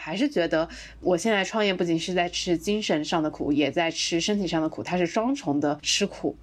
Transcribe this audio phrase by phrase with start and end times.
[0.00, 0.66] 还是觉得
[1.00, 6.38] 我现在创业不仅是在吃精神上的苦，也在吃身体上的苦，它是双重的吃苦。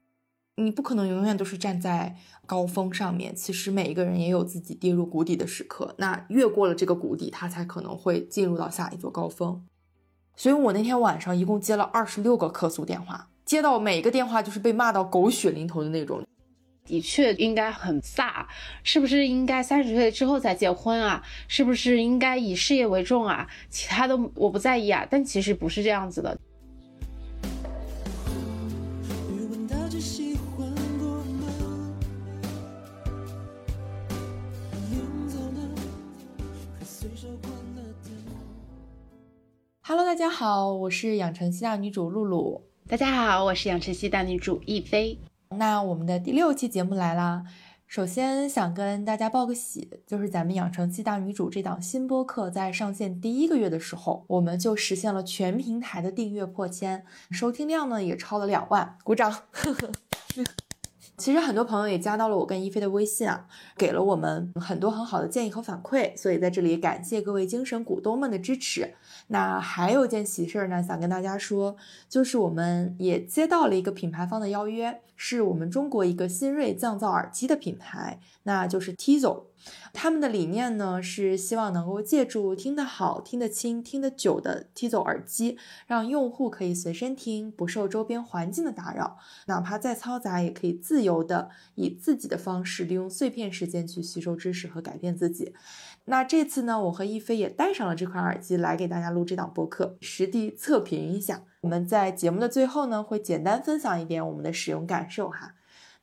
[0.59, 2.15] 你不可能永远都是站在
[2.45, 5.93] 高峰上面，其实每一个人也有自己跌入谷底的时刻。
[5.97, 9.63] 那越过了这个谷底，他才可能会进入到下一座高峰。
[10.35, 16.26] 所以我那天晚上一共接了二十六个客诉电话，接到每一个电话就是被骂到狗血淋头的那种。
[16.87, 18.45] 的确应该很飒，
[18.81, 21.21] 是不是应该三十岁之后再结婚啊？
[21.49, 23.45] 是不是应该以事业为重啊？
[23.69, 25.05] 其他的我不在意啊。
[25.09, 26.39] 但其实不是这样子的。
[39.81, 42.61] Hello，大家好，我是养成系大女主露露。
[42.87, 45.17] 大家好，我是养成系大女主亦菲。
[45.49, 47.43] 那我们的第六期节目来啦！
[47.85, 59.31] 首先想跟大家报个喜，就是咱们养成系大女主这档新播客在上线第一个月的时候，我们就实现了全平台的订阅破千，收听量呢也超了两万，鼓掌！
[59.51, 59.89] 呵 呵
[61.15, 68.93] 其实很多朋友也加到了我跟一菲的微信啊，给了我们很多很好的建议和反馈，所以在这里感谢各位精神股东们的支持。
[69.29, 71.75] 那还有一件喜事儿呢，想跟大家说，
[72.07, 79.47] 就是我们也接到了一个品牌方的邀约，是我们中国一个新锐降噪耳机的品牌，那就是 Tizo。
[79.91, 85.57] 他们的理念呢是希望能够借助听得好、听得清、听得久的 Tizo 耳机，
[85.87, 95.53] 让用户可以随身听，不受周边环境的打扰，哪怕再嘈杂，也可以自由的以自己的方式，利用碎片时间去吸收知识和改变自己。
[96.05, 101.41] 那这次呢，我和一菲也带上了这款耳机来给大家录这档播客，实地测评一下。
[101.67, 105.51] 我们在节目的最后呢，会简单分享一点我们的使用感受哈。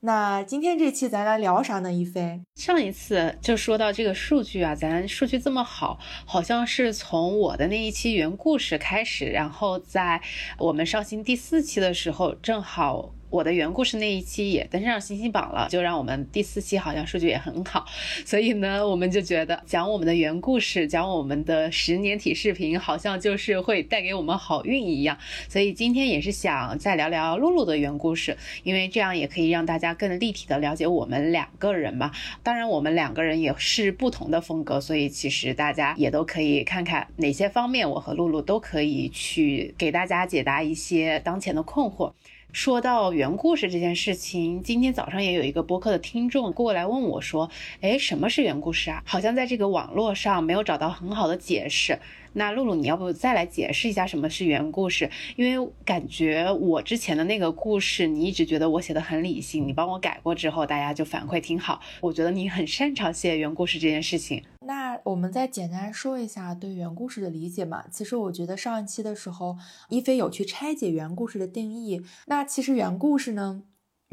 [0.01, 1.91] 那今天这期咱来聊啥呢？
[1.91, 10.21] 一菲，上一次就说到这个数据啊，咱数据这么好，好像是从我的那一期原故事开始，然后在
[10.59, 13.15] 我们上新第四期的时候，正好。
[13.35, 17.85] 我的原故事那一期也登上星星榜了，就让我们第四期好像数据也很好，
[18.25, 25.19] 所以呢，我们就觉得讲我们的原故事，讲我们的十年体视频，好像就是会带给我们好运一样。
[25.49, 32.13] 所以今天也是想再聊聊露露的原故事，因为这样也可以让大家更立体的了解我们两个人嘛。
[32.45, 42.13] 当然，我们两个人也是不同的风格，所以其实大家也都可以看看哪些方面，我和露露都可以去给大家解答一些当前的困惑。
[42.55, 47.51] 说到原故事这件事情，今天早上也有一个播客的听众过来问我，说
[47.83, 49.03] ：“哎，什么是原故事啊？
[49.05, 51.99] 好像在这个网络上没有找到很好的解释。”
[52.35, 55.09] 那露露，你要不再来解释一下什么是原故事？
[55.37, 61.81] 因为感觉我之前的那个故事，你一直觉得我写的很理性，你帮我改过之后，大家就反馈挺好。
[62.01, 64.43] 我觉得你很擅长写原故事这件事情。
[64.67, 67.85] 那我们再简单说一下对原故事的理解嘛？
[67.91, 69.57] 其实我觉得上一期的时候，
[69.89, 72.03] 一菲有去拆解原故事的定义。
[72.27, 73.63] 那其实原故事呢？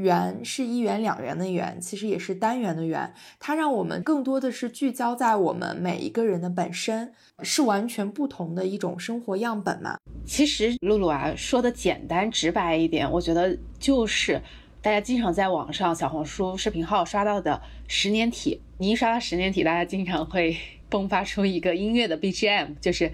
[0.02, 3.14] 元是一元两元的元，其实也是单元的元。
[3.40, 9.98] 它让我们更多的是聚焦在我们每一个人的本身，是完全不同的一种生活样本嘛。
[10.26, 14.42] 其实露露啊，说的简单直白一点，我觉得就是
[14.82, 18.60] 大家经常在网上小红书视频号刷到的十年体。
[18.78, 20.58] 你一刷到十年体，大家经常会
[20.92, 23.12] 迸发出一个音乐的 BGM，就是。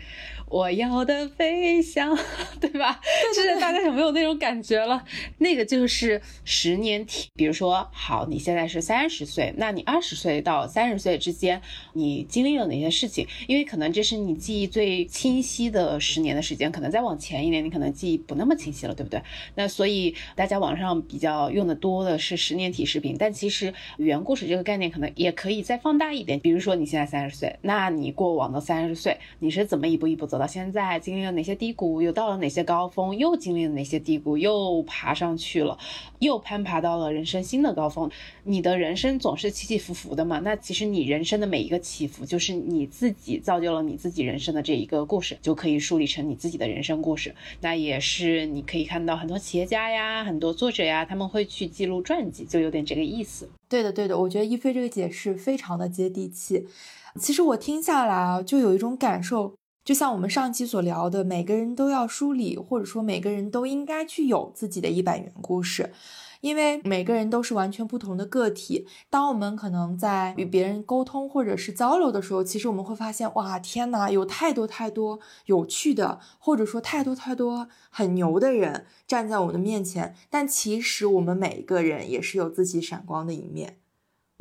[0.49, 2.17] 我要的飞翔，
[2.61, 3.01] 对吧？
[3.35, 5.03] 就是大家有没有那种感觉了？
[5.39, 7.27] 那个就是十年体。
[7.35, 13.27] 比如说，好，你现在是三十岁，那你二十岁到三十岁之间，你经历了哪些事情？
[13.47, 19.21] 因为可能这是你记忆最清晰的十年的时间，可能再往前一点，你可能记忆不那么清晰了，对不对？
[19.55, 26.39] 那所以大家网上比较用的多的是十年体视频，但其实原故事这个概念可能也可以再放大一点。
[26.39, 30.36] 比如说你现在三十岁，那你过往的三十岁，你是怎么一步一步走？
[30.37, 35.75] 走到现在，经历了哪些低谷，又到了哪些高峰，又经历了哪些低谷，又爬上去了，
[36.19, 38.07] 又攀爬到了人生新的高峰。
[38.44, 40.38] 你的人生总是起起伏伏的嘛？
[40.44, 47.33] 那其实你人生的每一个起伏，就是你自己造就了你自己人生的这一个故事，就可以梳理成你自己的人生故事。
[47.62, 53.50] 那也是你可以看到很多企业家呀，很多作者呀，他们会去记录传记，就有点这个意思。
[53.67, 56.67] 对的，对的，我觉得一菲这个解释非常的接地气。
[57.19, 59.56] 其实我听下来啊，就有一种感受。
[59.88, 65.94] 就像我们上期所聊的，每个人都要梳理，或者说每个人都应该去有自己的一百元故事，
[66.42, 68.86] 因为每个人都是完全不同的个体。
[69.10, 80.13] 当我们可能在与别人沟通或者是交流的时候，其实我们会发现，哇，天哪，有太多太多有趣的，或者说太多太多很牛的人站在我们的面前。
[80.30, 83.78] 但其实我们每一个人也是有自己闪光的一面，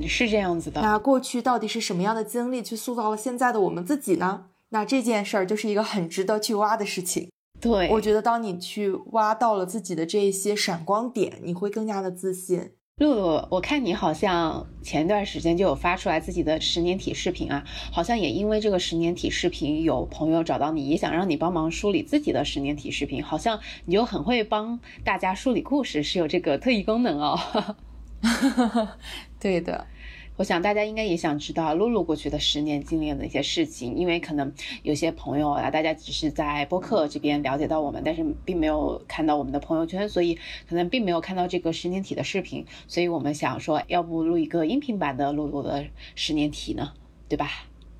[0.08, 0.80] 是这样子的。
[0.80, 4.46] 那过去到底是什么样的经历去塑造了现在的我们自己呢？
[4.70, 7.30] 那这件事儿就是一个很值得去挖的事情。
[7.60, 12.72] 对，我觉得当你去挖到了自己的这一些闪光点，你会更加的自信。
[12.98, 27.38] 露露，我看你好像前段时间就有发出来自己的十年体视频啊，好像也因为这个十年体视频，有朋友找到你，也想让你帮忙梳理自己的十年体视频，好像你就很会帮大家梳理故事，是有这个特异功能哦。
[29.38, 29.86] 对的。
[30.36, 34.52] 我想大家应该也想知道露露过去的十年经历的一些事情，因为可能
[34.82, 40.38] 有些朋友啊，大家只是在播客这边了解到我们，但是并没有看到我们的朋友圈，所以
[40.68, 46.92] 可能并没有看到这个十年体的视频，所以我们想说，要不录一个音频版的露露的十年体呢，
[47.28, 47.48] 对吧？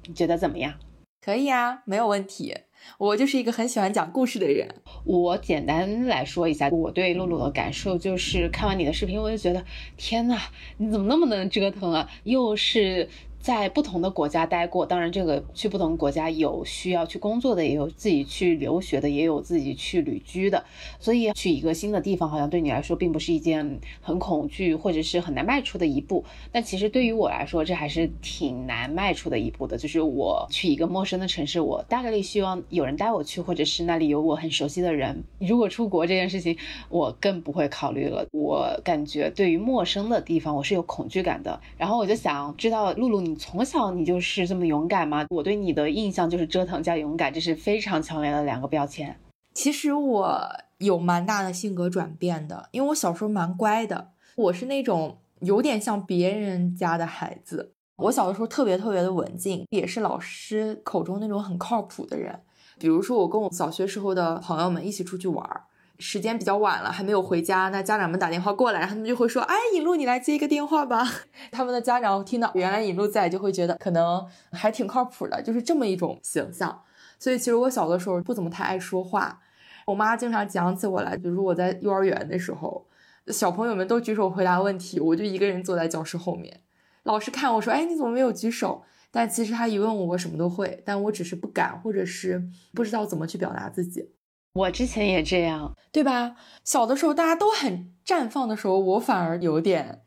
[0.06, 0.74] 你觉得怎么样？
[1.22, 2.54] 可以啊，没有问题。
[2.98, 4.74] 我就是一个很喜欢讲故事的人。
[5.04, 9.64] 我简单来说一下我对露露的感受，就是看完你的视频，我就觉得，
[9.96, 10.38] 天呐，
[10.78, 12.08] 你怎么那么能折腾啊？
[12.24, 13.08] 又是。
[13.40, 20.64] 在不同的国家待过，当然这个去不同国家有需要去工作的，也有自己去留学的，也有自己去旅居的。
[20.98, 26.24] 所以去一个新的地方，好像对你来说并不是一件很恐惧或者是很难迈出的一步。
[26.50, 29.78] 但其实对于我来说，这还是挺难迈出的一步的。
[29.78, 35.22] 就是我去一个陌生的城市，我大概率希望有人带我去，或者是那里有我很熟悉的人。
[35.38, 36.56] 如果出国这件事情，
[36.88, 38.26] 我更不会考虑了。
[38.32, 41.60] 我感觉对于陌生的地方，我是有恐惧感的。
[41.76, 43.36] 然后我就想知道，露露你。
[43.36, 45.26] 从小你就是这么勇敢吗？
[45.30, 49.18] 我对你的印象就是折腾加勇敢，这是非常强烈的两个标签。
[49.54, 57.72] 其实我有蛮大的性格转变的，因为我小时候蛮乖的，我是那种有点像别人家的孩子。
[57.96, 62.40] 我小的时候特别特别的文静，也是老师口中那种很靠谱的人。
[62.78, 65.62] 比如说，我跟我小学时候的朋友们一起出去玩儿。
[65.98, 71.06] 时间比较晚了，还没有回家，那家长们打电话过来，然后他们就会说：“哎，尹路，你来接一个电话吧。
[71.50, 76.82] ”他们的家长听到原来尹路在，就会觉得可能还挺靠谱的，就是这么一种形象。
[77.18, 79.40] 所以其实我小的时候不怎么太爱说话，
[79.86, 82.86] 我妈经常讲起我来，比如我在幼儿园的时候，
[83.28, 86.60] 小朋友们都举手回答问题，我就一个人坐在教室后面，
[87.04, 94.10] 老师看我说：“哎，你怎么没有举手？”但其实他一问我，我什么都会，但我只是不敢，或者是不知道怎么去表达自己。
[94.56, 96.34] 我之前也这样，对吧？
[96.64, 100.00] 小的时候大家都很绽放的时候，我反而有点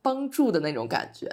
[0.00, 1.28] 帮助的那种感觉。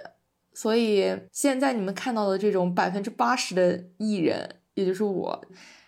[0.53, 5.41] 所以现在你们看到的这种百分之八十的艺人，也就是我，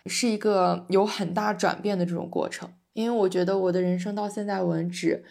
[0.06, 2.72] 是一个有很大转变的这种过程。
[2.94, 5.24] 因为我觉得我的人生到现在为止，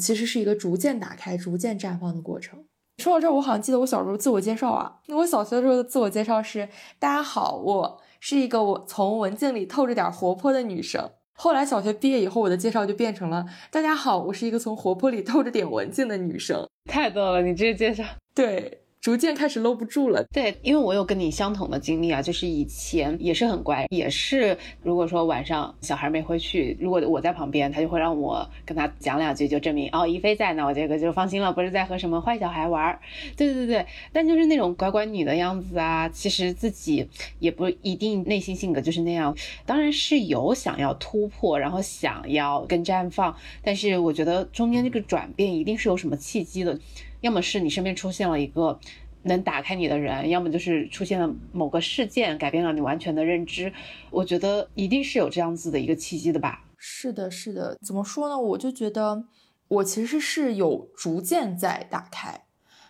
[0.00, 2.64] 其实是一个逐渐打开、逐渐绽放的过程。
[2.98, 6.68] 说到这儿，我好像记得我小时候自我介绍啊，我小学的时候的自我介绍是：
[6.98, 8.00] 大家好，我。
[8.24, 11.10] 是一个我从文静里透着点活泼的女生。
[11.32, 16.64] 后来小学毕业以后，我的介绍就变成了：大家好，我是一个从活泼里透着点文静的女生。
[16.88, 18.81] 太逗了，你这个介绍， 对。
[19.02, 32.96] 逐渐开始搂不住了，对，因为我有跟你相同的经历啊，就是以前也是很乖，也是如果说晚上小孩没回去，如果我在旁边，他就会让我跟他讲两句，就证明哦，一菲在呢，我这个就放心了，不是在和什么坏小孩玩。
[33.36, 37.08] 对对对，但就是那种乖乖女的样子啊，其实自己
[37.40, 46.78] 也不一定内心性格就是那样，当然是有想要突破，然后想要更绽放，但是我觉得中间这个转变一定是有什么契机的。
[47.22, 48.78] 要么是你身边出现了一个
[49.22, 53.72] 能打开你的人，要么就是出现了某个事件改变了你完全的认知。
[54.10, 56.64] 我觉得一定是有这样子的一个契机的吧。
[56.76, 57.78] 是的，是的。
[57.80, 58.38] 怎么说呢？
[58.38, 59.24] 我就觉得
[59.68, 62.42] 我其实是有逐渐在打开。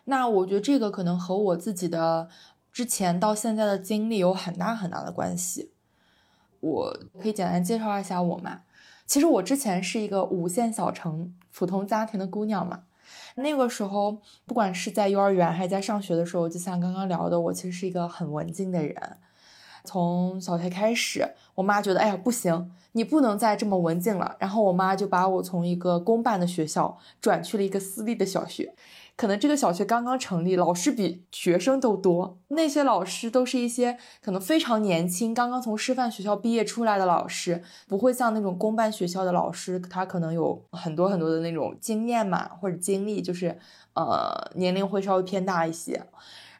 [0.04, 2.28] 那我觉得这个可能和我自己的
[2.72, 5.72] 之前到现在的经历有很大很大的关系。
[6.60, 8.62] 我可以简单介绍一下我嘛。
[9.04, 12.84] 其实我之前是一个五线小城普通家庭的姑娘嘛。
[13.36, 18.96] 那个时候，不管是在幼儿园还是在上学的时候，就像刚刚聊的，我其实是一个很文静的人。
[19.84, 24.36] 从小学开始，我妈觉得，哎呀，不行，你不能再这么文静了。
[24.38, 28.74] 然后我妈就把我从一个公办的学校转去了一个私立的小学。
[29.16, 32.38] 可能这个小学刚刚成立，老师比学生都多。
[32.48, 43.56] 那些老师都是一些可能非常年轻，刚刚从师范学校毕业出来的老师，不会像那种公办学校的老师，他可能有很多很多的那种经验嘛，或者经历，就是
[43.94, 46.04] 呃年龄会稍微偏大一些。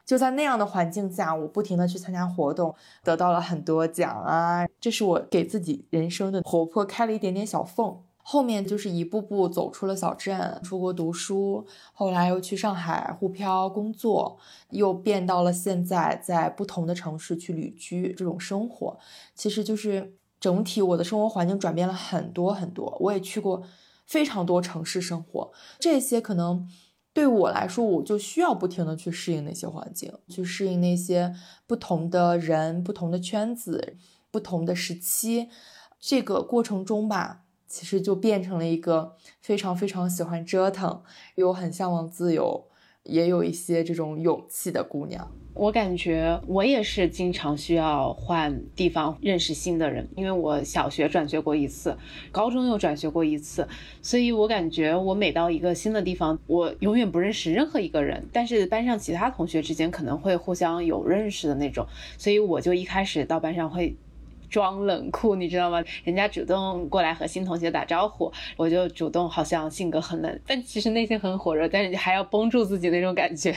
[0.04, 8.02] 就在那样的环境下，我不停的去参加活动，得到了很多奖啊，这是我给自己人生的活泼开了一点点小缝。
[8.22, 14.38] 后面就是一步步走出了小镇，出国读书，后来又去上海沪漂工作，
[14.70, 18.98] 又变到了现在在不同的城市去旅居这种生活。
[19.34, 22.96] 其实就是整体我的生活环境转变了很多很多。
[23.00, 23.62] 我也去过
[24.06, 26.68] 非常多城市生活，这些可能
[27.12, 31.34] 对我来说，我就需要不停的去适应那些环境，去适应那些
[31.66, 33.96] 不同的人、不同的圈子、
[34.30, 35.48] 不同的时期。
[36.00, 37.41] 这个过程中吧，
[37.72, 41.02] 其实就变成了一个非常非常喜欢折腾，
[41.36, 42.66] 又很向往自由。
[43.04, 51.96] 也有一些这种勇气的姑娘，我感觉我也是经常需要换地方认识新的人，因为我小学转学过一次，
[52.30, 53.66] 高中又转学过一次，
[54.02, 61.84] 所以我感觉我每到一个新的地方，我永远不认识任何一个人，但是班上其他同学之间可能会互相有认识的那种，
[62.18, 63.96] 所以我就一开始到班上会。
[64.52, 65.82] 装冷酷，你知道吗？
[66.04, 73.56] 人家主动过来和新同学打招呼，我就主动好像性格很冷，但其实内心很火热，但是还要绷住自己那种感觉。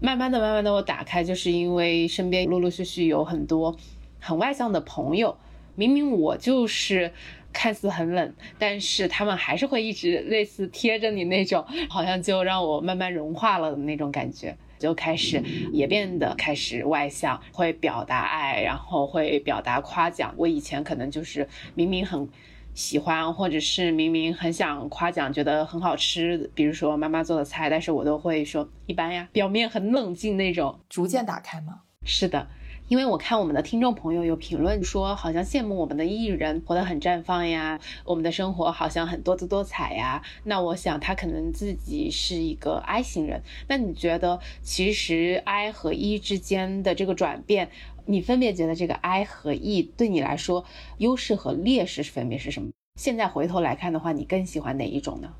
[0.00, 3.76] 慢慢的、慢慢的，我打开，就是因为身边陆陆续续有很多
[4.18, 5.36] 很外向的朋友，
[5.74, 7.12] 明明我就是
[7.52, 14.56] 看似很冷，但是他们还是会一直类似贴着你那种，好像就让我慢慢融化了的那种感觉。
[14.80, 15.40] 就开始
[15.72, 20.34] 也变得开始外向，会表达爱，然后会表达夸奖。
[20.36, 22.28] 我以前可能就是明明很
[22.74, 30.80] 喜欢，或者是明明很想夸奖，觉得很好吃，比如说妈妈做的菜，但是我都会说一般呀，表面很冷静那种。
[30.88, 31.82] 逐渐打开吗？
[32.04, 32.48] 是的。
[32.90, 40.20] 因为我看我们的听众朋友有评论说，好像羡慕我们的艺人活得很绽放呀，我们的生活好像很多姿多彩呀。
[40.42, 43.44] 那我想他可能自己是一个 I 型人。
[43.68, 47.70] 那你觉得，其实 I 和 E 之间的这个转变，
[48.06, 50.64] 你分别觉得这个 I 和 E 对你来说
[50.98, 52.70] 优势和劣势分别是什么？
[53.00, 55.32] 现在回头来看的话，你更喜欢哪一种呢？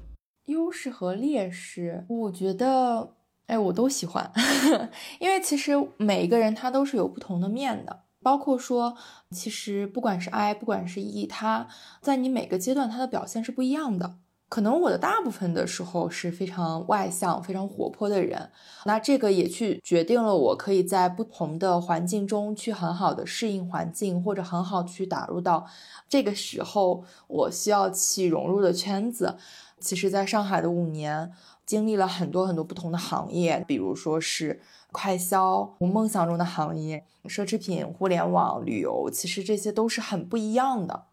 [0.47, 3.15] 优势和劣势，我觉得。
[3.51, 4.31] 哎，我都喜欢，
[5.19, 8.97] 因为其实每一个人他都是有不同的面的，包括说，
[9.33, 11.67] 其实不管是 I，不管是 E，他
[12.01, 14.19] 在你每个阶段他的表现是不一样的。
[14.49, 18.51] 可能我的大部分的时候是非常外向、非常活泼的人，
[18.85, 25.67] 那这个也去决定了我可以在不同的环境中去很好的适应环境，或者很好去打入到
[26.09, 29.37] 这个时候我需要去融入的圈子。
[29.81, 31.33] 其实，在上海的五年。
[31.71, 34.61] 经历了很多很多不同的行业，比如说是
[34.91, 41.05] 快销，我梦想中的行业，奢侈品、互联网、旅游，其实这些都是很不一样的。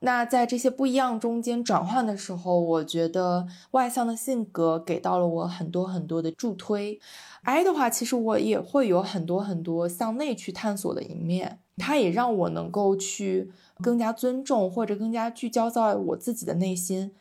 [0.00, 6.98] 那在这些不一样中间转换的时候，我觉得外向的性格给到了我很多很多的助推。
[7.42, 17.12] I 的话，其实我也会有很多很多向内去探索的一面，它也让我能够去更加尊重或者更加聚焦在我自己的内心。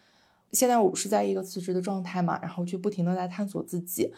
[0.53, 4.13] 现在我是在一个辞职的状态嘛，然后去不停的在探索自己。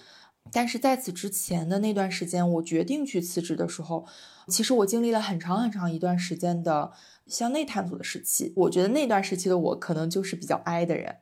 [0.52, 4.06] 但是在此之前的那段时间，我决定去辞职的时候，
[4.48, 6.92] 其实我经历了很长很长一段时间的
[7.26, 8.54] 向内探索的时期。
[8.56, 11.16] 我觉得那段时期的我可能就是比较 I 的人，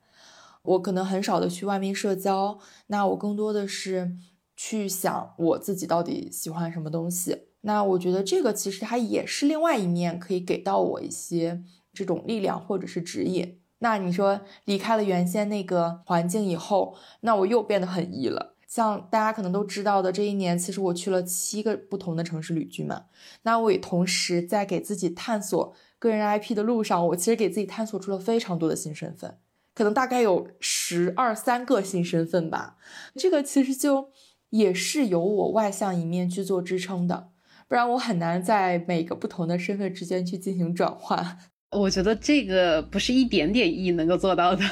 [0.63, 4.17] 我可能很少的去外面社交，那我更多的是
[4.57, 7.43] 去想我自己到底喜欢什么东西。
[7.61, 13.61] 那我觉得这个其实它也是另外一面，可以给到我一些这种力量或者是指引。
[13.83, 18.55] 那你说离开了原先那个环境以后，那我又变得很 E 了。
[18.65, 23.07] 像大家可能都知道的，这一年其实我去了七个不同的城市旅居嘛。
[23.41, 29.37] 那我也同时在给自己探索个人 IP 的路上，我其实给自己探索出了非常多的新身份，
[29.75, 32.77] 可能大概有十二三个新身份吧。
[33.15, 34.11] 这个其实就
[34.51, 37.31] 也是由我外向一面去做支撑的，
[37.67, 41.37] 不然我很难在每个不同的身份之间去进行转换。
[41.73, 44.63] 我觉得这个不是一点点意义能够做到的。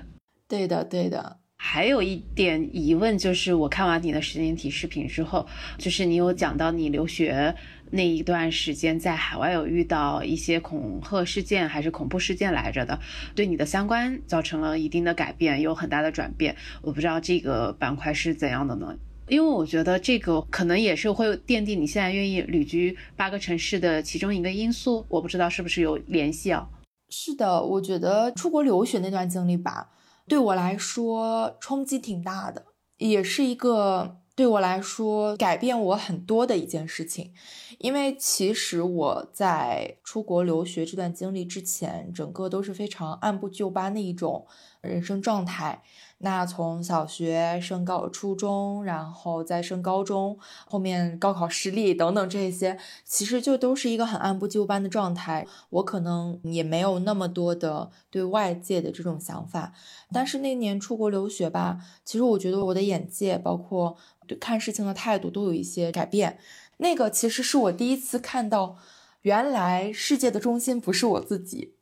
[0.46, 1.38] 对的，对的。
[1.62, 7.54] 还有一点疑问就是，我看完你的十年体视频之后，就是你有讲到你留学
[7.90, 12.98] 那一段时间在海外有遇到一些恐吓事件还是恐怖事件来着的，
[13.34, 16.56] 对你的三观造成了一定的改变，有很大的转变。
[16.80, 18.96] 我不知道这个板块是怎样的呢？
[19.30, 26.68] 因为我觉得这个可能也是会奠定你现在愿意旅居八个城市的其中一个因素，我不知道是不是有联系啊？
[27.08, 29.90] 是的，我觉得出国留学那段经历吧，
[30.26, 32.64] 对我来说冲击挺大的，
[32.98, 37.32] 也是一个对我来说改变我很多的一件事情。
[37.78, 44.46] 因为其实我在出国留学这段经历之前，整个都是非常按部就班的一种
[44.80, 45.82] 人生状态。
[46.22, 55.46] 那从小学升高初中，然后再升高中，后面高考失利等等这些，其实就都是一个很按部就班的状态。
[55.70, 59.72] 我可能也没有那么多的对外界的这种想法，
[60.12, 63.96] 但是那年出国留学吧，其实我觉得我的眼界，包括
[64.26, 66.38] 对看事情的态度都有一些改变。
[66.76, 68.76] 那个其实是我第一次看到，
[69.22, 71.76] 原来世界的中心不是我自己。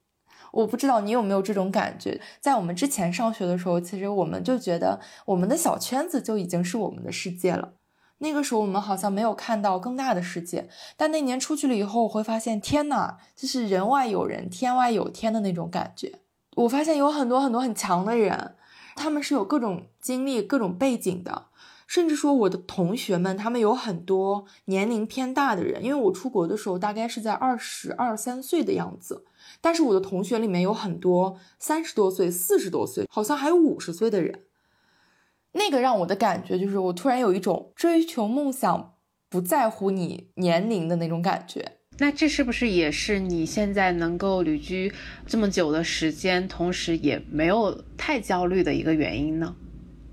[0.53, 7.75] 我不知道你有没有这种感觉，在我们之前上学的时候，其实我们就觉得我们的小圈子就已经是我们的世界了。
[8.21, 16.19] 那个时候我们好像没有看到更大的世界，但那年出去了以后，我会发现，天呐，就是人外有人，天外有天的那种感觉。
[16.57, 18.57] 我发现有很多很多很强的人，
[18.97, 21.47] 他们是有各种经历、各种背景的，
[21.87, 29.25] 甚至说我的同学们，他们有很多年龄偏大的人，因为我出国的时候大概是在二十二三岁的样子。
[29.61, 34.45] 但是我的同学里面有很多三十多岁、四十多岁，好像还有五十岁的人。
[35.53, 38.95] 那个让我的感觉就是，我突然有一种追求梦想
[39.29, 41.73] 不在乎你年龄的那种感觉。
[42.01, 44.93] 那这是不是也是你现在能够旅居
[45.27, 49.57] 这么久的时间，同时也没有太焦虑的一个原因呢？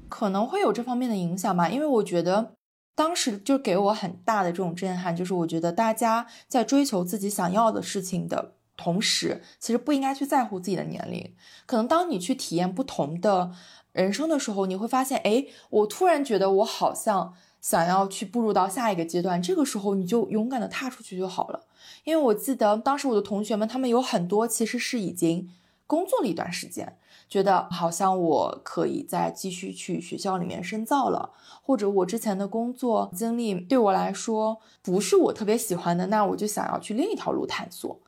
[0.10, 2.56] 可能会有这方面的影响吧，因为我觉得
[2.96, 8.55] 当时就给我很大的这种震撼，就是我觉得大家在追求自己想要的事情的。
[8.78, 11.34] 同时，其实不应该去在乎自己的年龄。
[11.66, 13.52] 可能当你去体验不同的
[13.92, 19.42] 人生的时候，你会发现，哎，我突然觉得我好像想要去步入到下一个阶段。
[19.42, 21.66] 这个时候，你就勇敢的踏出去就好了。
[22.04, 25.50] 因为我记得当时我的同学们，他们有很多其实是已经
[25.88, 26.98] 工作了一段时间，
[27.30, 38.00] 觉得好像我可以再继续去学校里面深造了，或者我之前的工作经历对我来说不是我特别喜欢的，那我就想要去另一条路探索。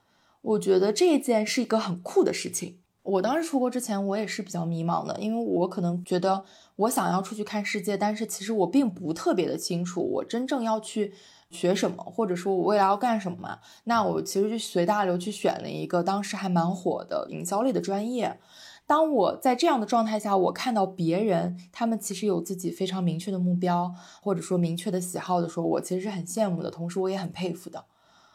[0.48, 2.80] 我觉得这一件是一个很酷的事情。
[3.04, 6.46] 我当时出国之前，我也是比较迷茫的，因为我可能觉得
[6.77, 11.13] 我想要出去看世界，但是其实我并不特别的清楚我真正要去
[11.50, 13.60] 学什么，或者说我未来要干什么嘛。
[13.86, 18.39] 那我其实就随大流去选了一个当时还蛮火的营销类的专业。
[18.86, 27.84] 当我在这样的状态下，我看到别人他们其实有自己非常明确的目标，或者说明确的喜好的时候，我其实是很羡慕的，同时我也很佩服的。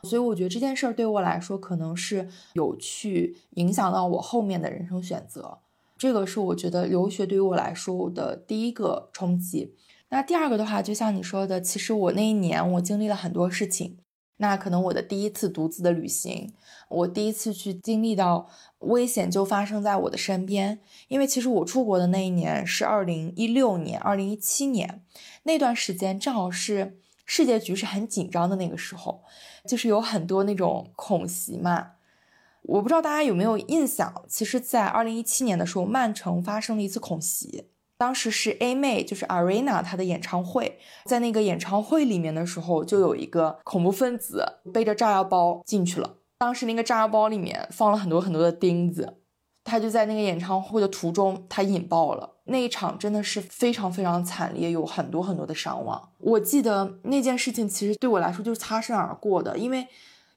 [0.09, 5.59] 所以我觉得这件事儿对我来说，可能是有去影响到我后面的人生选择。
[5.97, 9.75] 这个是我觉得留学对于我来说的第一个冲击。
[10.09, 13.99] 那第二个的话，就像你说的，其实我那一年我经历了很多事情。
[14.39, 16.53] 那可能我的第一次独自的旅行，
[16.89, 18.49] 我第一次去经历到
[18.81, 20.81] 危险就发生在我的身边。
[21.07, 25.05] 因为其实我出国的那一年是二零一六年、二零一七年
[25.45, 29.23] 那段时间，正好是世界局势很紧张的那个时候。
[29.65, 31.93] 就是有很多那种恐袭嘛，
[32.63, 34.13] 我不知道大家有没有印象。
[34.29, 46.17] 其实，在二零一七年的时候，曼城发生了一次恐袭，当时是 A 妹，就是 Arena 她的演唱会，在那个演唱会里面的时候，就有一个恐怖分子背着炸药包进去了。
[46.39, 49.22] 当时那个炸药包里面放了很多很多的钉子。
[49.65, 56.11] 他就在那个演唱会的途中，他引爆了那一场，真的是非常非常惨烈，有很多很多的伤亡。
[56.19, 59.87] 我记得那件事情其实对我来说就是擦身而过的，因为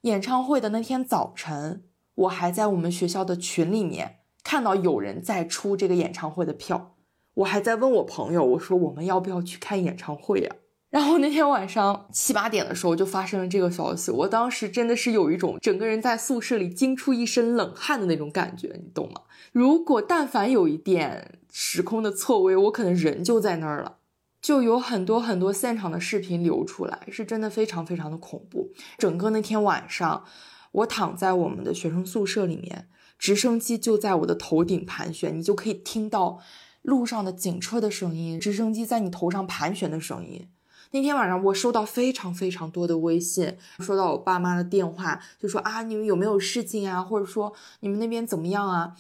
[0.02, 1.84] 演唱会的那天早晨，
[2.14, 6.96] 我还在我们学校的群里面看到有人在出这个演唱会的票，
[7.34, 10.56] 我还在问我朋友，我说我们要不要去看演唱会呀？
[10.96, 19.24] 然后那天晚上七八点的时候就发生了这个消息，我当时真的是有一种整个人在宿舍里惊出一身冷汗的那种感觉，你懂吗？
[19.52, 23.98] 如果但凡有一点时空的错位，我可能人就在那儿了。
[24.42, 28.72] 就有很多很多现场的视频流出来，是真的非常非常的恐怖。
[28.98, 30.24] 整个那天晚上，
[30.72, 32.88] 我躺在我们的学生宿舍里面，
[33.20, 36.40] 直升机就在我的头顶盘旋，你就可以听到
[36.82, 40.48] 路上的警车的声音，直升机在你头上盘旋的声音。
[40.96, 47.04] 那天晚上，我收到非常非常多的微信，收到我爸妈的电话，就说啊，你们有没有事情啊？
[47.04, 48.96] 或者说你们那边怎么样啊？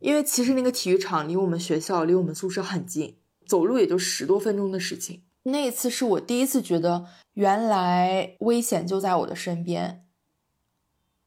[0.00, 5.22] 因为其实那个体育场离我们学校、离我们宿舍很近，走路也就十多分钟的事情。
[5.44, 10.00] 那一次是我第一次觉得，原来危险就在我的身边。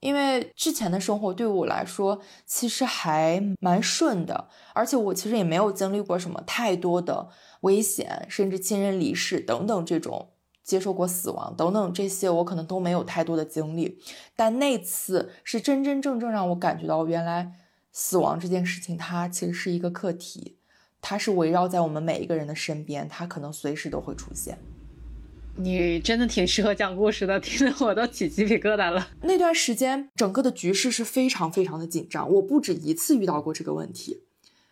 [0.02, 7.28] 因为之前的生活对我来说其实还蛮顺的，而且我其实也没有经历过什么太多的
[7.66, 10.30] 危险，甚至亲人离世等等这种
[10.64, 14.00] 接受过死亡等等这些，我可能都没有太多的经历。
[14.36, 17.52] 但那次是真真正正让我感觉到，原来
[17.92, 20.58] 死亡这件事情它其实是一个课题，
[21.02, 24.58] 它是围绕在我们每一个人的身边，它可能随时都会出现。
[25.58, 29.08] 你真的挺适合讲故事的，听得我都起鸡皮疙瘩了。
[29.22, 34.24] 那段时间，整个的局势是非常非常的紧张，我不止一次遇到过这个问题。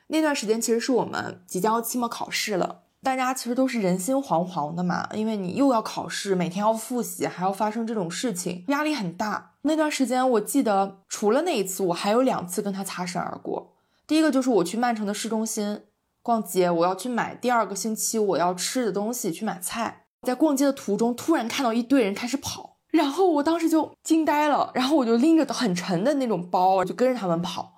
[0.08, 9.52] 那段时间其实是我们即将要期末考试了，大家其实都是人心惶惶的嘛，因为你又要考试，每天要复习，还要发生这种事情，压力很大。
[9.64, 13.74] 那段时间，我记得除了那一次，我还有两次跟他擦身而过。
[14.08, 15.82] 第一个就是我去曼城的市中心
[16.22, 20.06] 逛街，我要去买第二个星期我要吃的东西，去买菜。
[20.22, 27.74] 在逛街的途中，突然看到一堆人开始跑，然后我当时就惊呆了，然后我就拎着很沉的那种包，就跟着他们跑。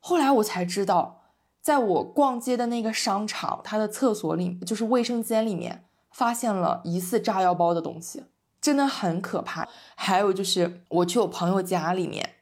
[0.00, 1.17] 后来我才知道，
[1.62, 8.24] 在我逛街的那个商场，它的厕所里就是卫生间里面，发现了疑似炸药包的东西，
[8.60, 9.68] 真的很可怕。
[9.94, 12.36] 还有就是我去我朋友家里面，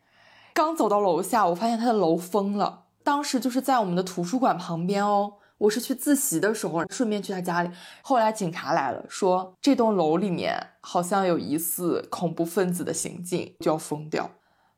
[0.52, 2.84] 刚走到楼下，我发现他的楼封了。
[3.02, 5.34] 当时就是在我们的图书馆旁边哦。
[5.58, 7.70] 我是去自习的时候，顺便去他家里。
[8.02, 14.30] 后来警察来了，说这栋楼里面好像有疑似恐怖分子的行径，就要封掉。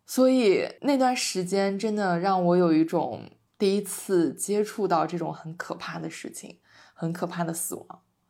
[0.07, 3.22] 所以那段时间真的让我有一种
[3.59, 6.59] 第一次接触到这种很可怕的事情，
[6.94, 7.87] 很可怕的死亡，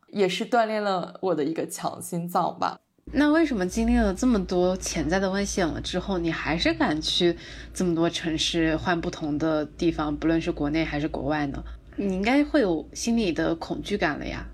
[0.08, 2.80] 也是锻炼了我的一个强心脏吧。
[3.12, 7.36] 那为什么经历了这么多潜在的危险了之后，你还是敢去
[7.72, 11.62] 这么多城市换不同的地方，不论是国内还是国外呢？
[11.96, 14.46] 你应该会有心理的恐惧感了呀，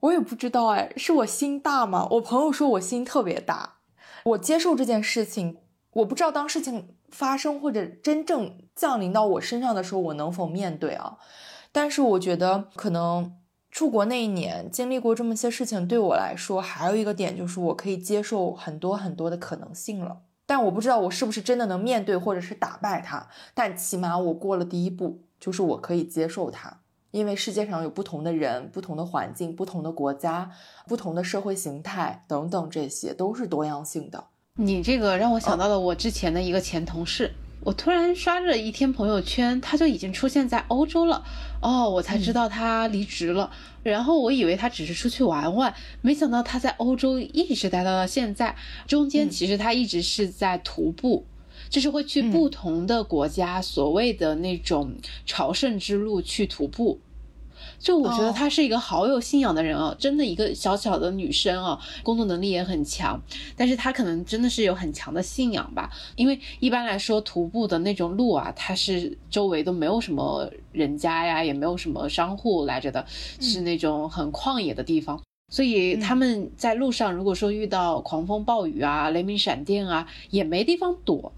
[0.00, 2.06] 我也不知道哎，是我心大吗？
[2.12, 3.78] 我朋友说我心特别大，
[4.24, 5.58] 我接受这件事情，
[5.92, 11.18] 我不知道当事情发生或者真正降临到我身上的时候，我能否面对啊？
[11.70, 13.36] 但是我觉得可能
[13.70, 25.22] 出国那一年经历过这么些事情，对我来说还有一个点就是我可以接受很多很多的可能性了，但我不知道我是不是真的能面对或者是打败它，但起码我过了第一步。
[25.42, 30.52] 就是我可以接受它，因为世界上有不同的人、不同的环境、不同的国家、
[30.86, 34.26] 不同的社会形态等等，这些都是多样性的。
[34.58, 41.24] 你这个让我想到了我之前的一个前同事，我突然刷着一天朋友圈，他就已经出现在欧洲了。
[41.62, 43.50] 哦，我才知道他离职了。
[43.82, 48.54] 然后我以为他只是出去玩玩，没想到他在欧洲一直待到了现在。
[48.86, 51.24] 中间其实他一直是在徒步。
[51.70, 57.00] 就是会去不同的国家，所谓的那种朝圣之路去徒步。
[57.82, 63.20] 就我觉得她是一个好有信仰的人啊，真的一个小小的女生啊，工作能力也很强，
[63.56, 65.90] 但是她可能真的是有很强的信仰吧。
[66.14, 73.04] 因为一般来说徒步的那种路啊，它是周围都没有什么人家呀，也没有什么商户来着的，
[73.40, 81.32] 是那种很旷野的地方，所以他们在路上如果说遇到狂风暴雨啊、雷鸣闪电啊，也没地方躲。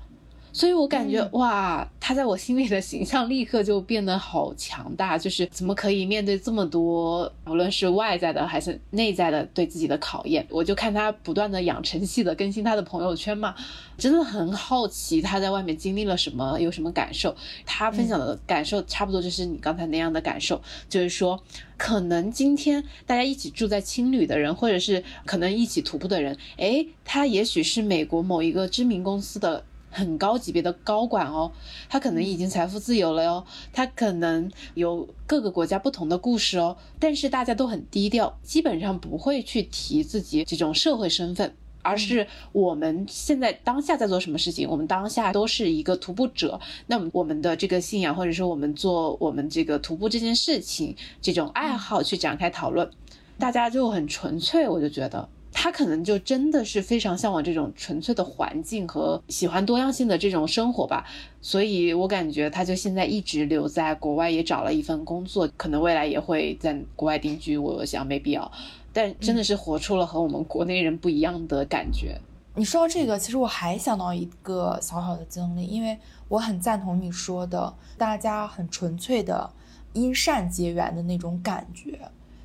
[0.54, 10.46] 所以我感觉哇，他在我心里的形象立刻就变得好强大， 就是怎么可以面对这么多，无论是外在的还是内在的对自己的考验。
[10.48, 13.52] 我就看他不断的养成系的更新他的朋友圈嘛，
[13.98, 17.34] 真的很好奇他在外面经历了什么，有什么感受。
[17.66, 21.42] 他分享的感受差不多就是你刚才那样的感受，就是说，
[21.76, 29.64] 可能今天大家一起住在青旅的人，或者是可能一起徒步的人，诶，他也许是美国某一个知名公司的。
[29.94, 31.50] 很高级别的高管哦，
[31.88, 52.90] 他可能已经财富自由了哟，他可能有各个国家不同的故事哦，但是大家都很低调，基本上不会去提自己这种社会身份，而是我们现在当下在做什么事情，我们当下都是一个徒步者，那么我们的这个信仰，或者说我们做我们这个徒步这件事情这种爱好去展开讨论，
[53.38, 55.28] 大家就很纯粹，我就觉得。
[55.56, 61.06] 他可能就真的是非常向往这种纯粹的环境和喜欢多样性的这种生活吧，
[61.40, 67.56] 所以我感觉他就现在一直留在国外，也找了一份工作，可能未来也会在国外定居。
[67.56, 68.50] 我想没必要，
[68.92, 72.20] 但真的是活出了和我们国内人不一样的感觉。
[72.56, 75.96] 你说到这个，其实我还想到一个小小的经历，因为
[76.28, 79.48] 我很赞同你说的，大家很纯粹的
[79.92, 81.98] 因善结缘的那种感觉。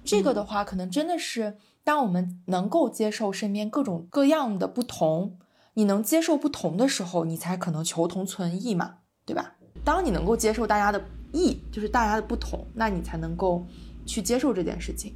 [0.06, 1.58] 这个的话，可能真的是。
[1.90, 5.40] 当我们能够接受身边各种各样的不同，
[5.74, 9.56] 你能接受不同的时候，你才可能求同存异嘛，对吧？
[9.84, 13.66] 当你能够接受大家的异，就是大家的不同，那你才能够
[14.06, 15.16] 去接受这件事情，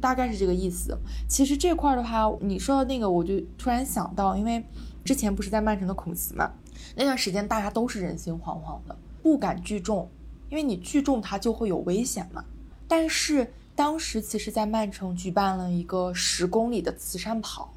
[0.00, 0.96] 大概是这个意思。
[1.28, 4.64] 其实这块的话，你说的那个，我就突然想到，因为
[5.04, 6.50] 之前不是在曼城的恐袭嘛，
[6.96, 10.10] 那段时间大家都是人心惶惶的，不敢聚众，
[10.48, 12.42] 因为你聚众它就会有危险嘛。
[12.88, 13.52] 但是。
[13.80, 17.72] 当时其实，在曼城举办了一个十公里的慈善跑，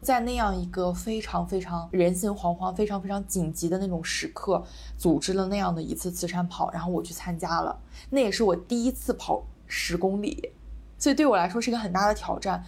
[0.00, 4.64] 在那样一个非常非常人心惶惶、非常非常紧急的那种时刻，
[4.96, 7.76] 组织了那样的一次慈善跑，然后我去参加了，
[8.10, 10.52] 那也是我第一次跑十公里，
[10.96, 12.64] 所以对我来说是一个很大的挑战。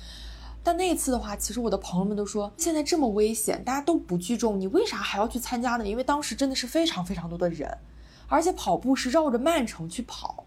[0.65, 5.87] 但那一次的话，其实我的朋友们都说，现在这么危险，大家都不聚众，你为啥还要去参加呢？
[5.87, 7.79] 因为当时真的是非常非常多的人，
[8.27, 10.42] 而且跑步是绕着曼城去跑。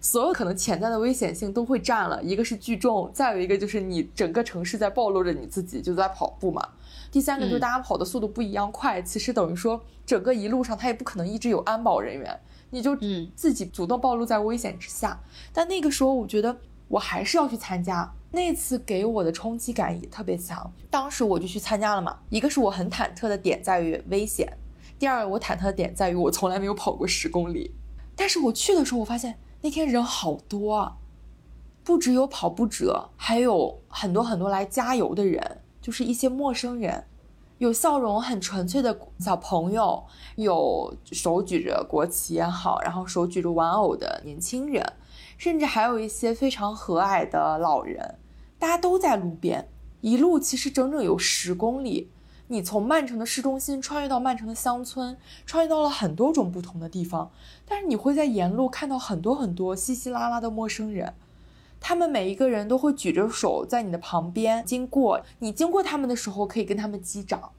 [0.00, 6.66] 所有可能潜在的危险性都会占了，一个是聚众，再有一个就是你整个城市在暴露着你自己，就在跑步嘛。
[7.10, 12.38] 第三个就是大家跑的速度不一样快，其实等于说整个一路上他也不可能一直有安保人员，
[12.70, 12.96] 你就
[13.34, 15.18] 自己主动暴露在危险之下。
[15.52, 16.56] 但那个时候我觉得
[16.88, 20.70] 我还是要去参加，那次给我的冲击感也特别强。
[20.90, 24.58] 当时我就去参加了嘛，一个是我很忐忑的点在于危险。
[24.98, 27.74] 第二个我忐忑的点在于我从来没有跑过十公里，
[28.14, 30.96] 但是我去的时候我发现那天人好多，
[31.82, 37.06] 不只有跑步者，还有很多很多来加油的人，就是一些陌生人，
[37.58, 40.04] 有笑容很纯粹的小朋友，
[40.36, 44.92] 有手举着国旗也好，然后手举着玩偶的年轻人，
[45.36, 48.16] 甚至还有一些非常和蔼的老人，
[48.60, 49.68] 大家都在路边，
[50.00, 52.12] 一路其实整整有十公里。
[52.50, 57.30] 你从曼城的市中心穿越到曼城的乡村，穿越到了很多种不同的地方，
[57.66, 61.12] 但是你会在沿路看到很多很多稀稀拉拉的陌生人，
[61.78, 67.50] 他们每一个人都会举着手在你的旁边经过，你经过他们的时候可以跟他们击掌。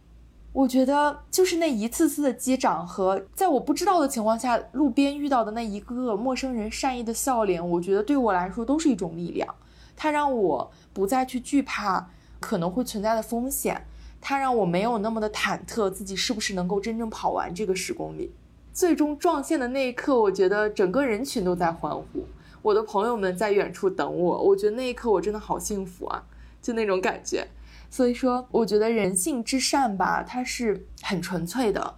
[0.51, 9.53] 我觉得就是那一次次的击掌和在我不知道的情况下路边遇到的那一个个陌生人善意的笑脸，我觉得对我来说都是一种力量，
[9.95, 13.85] 它让我不再去惧怕可能会存在的风险。
[14.21, 18.31] 它让我没有那么的忐忑，自己是不是能够真正跑完这个十公里。
[18.73, 22.25] 最终撞线的那一刻，我觉得整个人群都在欢呼，
[22.61, 24.41] 我的朋友们在远处等我。
[24.41, 26.23] 我觉得那一刻我真的好幸福啊，
[26.61, 27.47] 就那种感觉。
[27.89, 31.95] 所以说，我觉得人性之善吧，它是很纯粹的。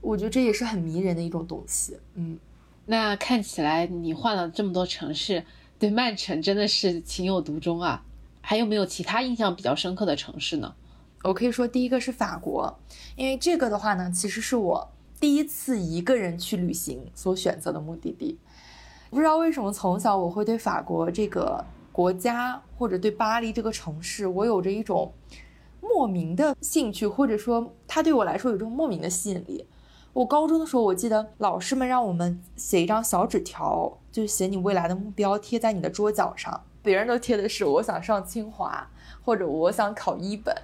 [0.00, 1.98] 我觉得这也是很迷人的一种东西。
[2.14, 2.38] 嗯，
[2.86, 5.44] 那看起来你换了这么多城市，
[5.78, 8.02] 对曼城真的是情有独钟啊。
[8.40, 10.74] 还有没有其他印象比较深刻的城市呢？
[11.22, 12.78] 我可以说，第一个是法国，
[13.14, 18.38] 因为这个的话呢，其实是我第一次一个人去旅行所选择的目的地。
[19.10, 25.12] 不知道为什么，从小我会对法国这个国家，或者对巴黎这个城市，我有着一种
[25.82, 29.66] 莫名的兴趣，或者说它对我来说有一种莫名的吸引力。
[30.14, 36.62] 我高中的时候，我记得老师们让我们写一张小纸条，就写你未来的目标，贴在你的桌角上。
[36.82, 38.88] 别人都贴的是我想上清华，
[39.22, 40.54] 或者我想考一本。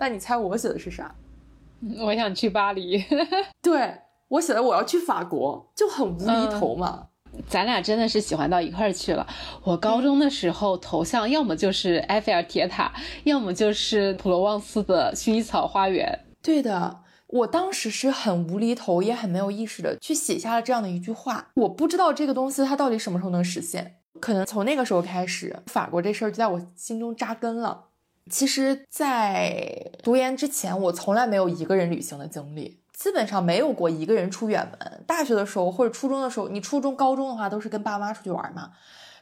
[0.00, 1.14] 那你猜我写的是啥？
[2.00, 3.04] 我想去巴黎。
[3.62, 3.94] 对
[4.28, 7.06] 我写的我要去法国，就很无厘头嘛。
[7.48, 9.26] 咱俩真的是喜欢到一块儿去了。
[9.62, 12.92] 我高中的时候头像要么就是埃菲尔铁塔，
[13.24, 16.18] 要么就是普罗旺斯的薰衣草花园。
[16.42, 21.48] 对的，我当时是很无厘头，也很没有意识的去写下了这样的一句话。
[21.54, 27.89] 我不知道这个东西它到底什么时候能实现，可能从那个时候开始，法国这事儿就在我心中扎根了。
[28.30, 35.04] 其实，在读研之前，我从来没有一个人旅行的经历，基本上没有过一个人出远门。
[35.06, 38.70] 大学的时候或者初中的时候，你初中、高中的话都是跟爸妈出去玩嘛。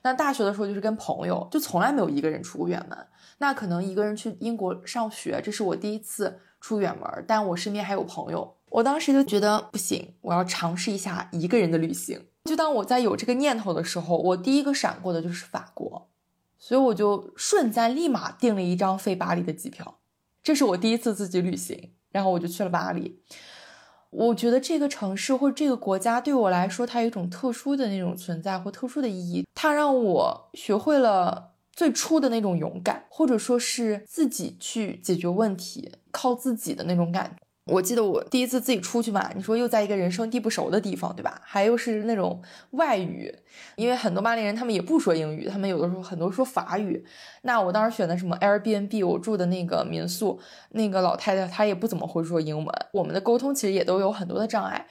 [0.02, 2.96] 那大学的时候就是跟朋友，就从来没有一个人出过远门。
[3.38, 8.54] 那可能一个人去英国上学，这是我第一次出远门，但我身边还有朋友。
[8.68, 12.26] 我当时就觉得不行，我要尝试一下一个人的旅行。
[12.44, 16.08] 就当我在有这个念头的时候，我第一个闪过的就是法国。
[16.58, 19.98] 所以我就瞬间立马订了一张飞巴黎的机票，
[20.42, 23.20] 这是我第一次自己旅行，然后我就去了巴黎。
[24.10, 37.47] 我觉得这个城市或这个国家对我来说，它有一种特殊的那种存在或特殊的意义，它让我学会了最初的那种勇敢，或者说是自己去解决问题，靠自己的那种感觉。
[37.68, 41.40] 我记得我第一次自己出去嘛，你说又在一个人生地不熟的地方，对吧？
[41.44, 43.34] 还又是那种外语，
[43.76, 47.04] 因为很多巴黎人他们也不说英语，他们有的时候很多说法语。
[47.42, 54.86] 那我当时选的什么 Airbnb，我住的那个民宿，那个老太太她也不怎么会说英文，我们的沟通其实也都有很多的障碍。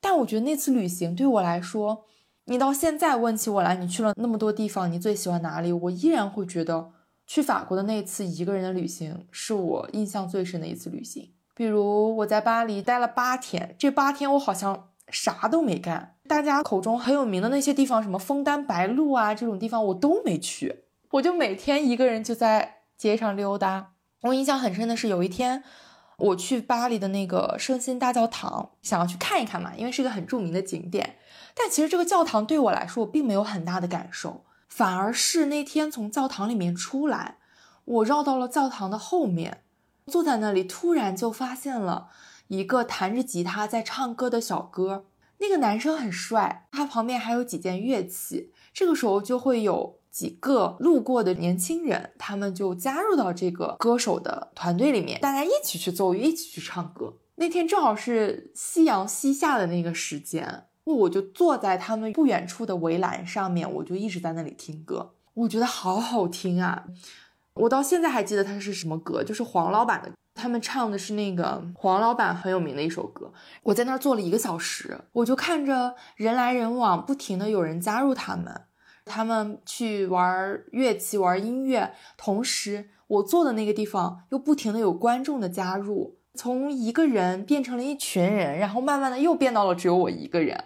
[0.00, 2.06] 但我觉得那次旅行对我来说，
[2.46, 5.70] 你到现在问起我来，你去了那么多地方，你最喜欢哪里？
[5.70, 6.92] 我依然会觉得
[7.26, 11.31] 去法国的那次一个人的旅行是我印象最深的一次旅行。
[11.54, 16.16] 比如我在巴黎待了八天，这八天我好像啥都没干。
[16.26, 23.92] 大家口中很有名的那些地方，什么枫丹白露啊这种地方我都没去，我就每天一个人就在街上溜达。
[24.22, 25.62] 我印象很深的是有一天
[26.16, 31.16] 我去巴黎的那个圣心大教堂，想要去看一看嘛，因为是一个很著名的景点。
[31.54, 37.36] 但其实这个教堂对我来说，我并没有很大的感受，反而是那天从教堂里面出来，
[37.84, 39.61] 我绕到了教堂的后面。
[40.06, 42.08] 坐在那里，突然就发现了
[42.48, 45.06] 一个弹着吉他在唱歌的小哥。
[45.38, 48.52] 那个男生很帅，他旁边还有几件乐器。
[48.72, 57.14] 这个时候就会有几个路过的年轻人，他们就加入到这个歌手的团队里面，大家一起去奏乐，一起去唱歌。
[57.34, 65.14] 那天正好是夕阳西下的那个时间，我就坐在他们不远处的围栏上面，我就一直在那里听歌。
[65.34, 66.84] 我觉得好好听啊！
[67.54, 73.32] 我到现在还记得他是什么歌，就是黄老板的，他们唱的是那个黄老板很有名的一首歌。
[73.64, 78.62] 我在那儿坐了一个小时，我就看着人来人往，不停的有人加入他们，
[79.04, 90.64] 他们去玩乐器、玩音乐，同时我坐的那个地方又不停的有观众的加入，从一个人变成了一群人，然后慢慢的又变到了只有我一个人。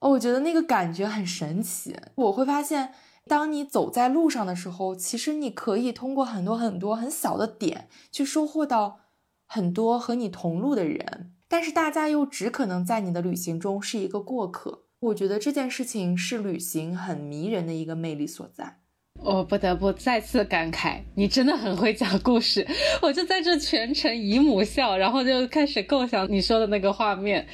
[0.00, 1.96] 哦，我觉得那个感觉很神奇。
[2.14, 2.92] 我会发现，
[3.28, 9.00] 当你走在路上的时候，其实你可以通过很多很多很小的点去收获到
[9.46, 14.84] 很多和你同路的人，但是大家又只可能在你的旅行中是一个过客。
[15.00, 18.78] 我觉得这件事情是旅行很迷人的一个魅力所在。
[19.20, 22.66] 我不得不再次感慨，你真的很会讲故事。
[23.02, 27.46] 我就在这全程姨母笑，然后就开始构想你说的那个画面，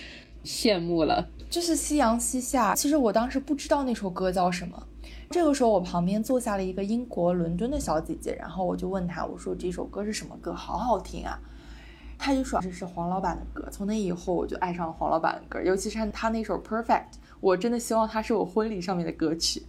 [0.45, 1.27] 羡慕了。
[1.51, 4.87] 就是夕阳西下，其实我当时不知道那首歌叫什么。
[5.31, 10.53] 这个时候，我旁边坐下了一个英国伦敦的小姐姐，然后我就问她，我说这首歌是什么歌？
[10.53, 11.39] 好好听啊！
[12.19, 13.69] 她就说这是黄老板的歌。
[13.71, 19.63] 从那以后，我就爱上了黄老板的歌，尤其是他那首 Perfect，我真的希望它是我婚礼上面的歌曲。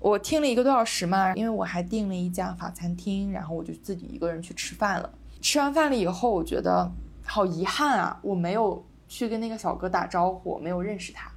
[0.00, 5.10] 我听了一个多小时嘛，因为我还订了一家法餐厅，然后我就自己一个人去吃饭了。
[5.40, 6.90] 吃完饭了以后，我觉得
[7.24, 8.84] 好遗憾啊，我没有。
[9.06, 11.30] 去跟那个小哥打招呼，没有认识他，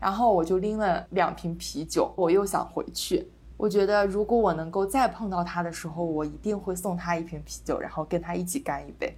[0.00, 3.28] 然后我就拎了两瓶啤酒，我又想回去。
[3.56, 9.14] 我觉得如果我能够再碰到他的时候，我一定会送他一瓶啤酒，然后跟他一起干一杯。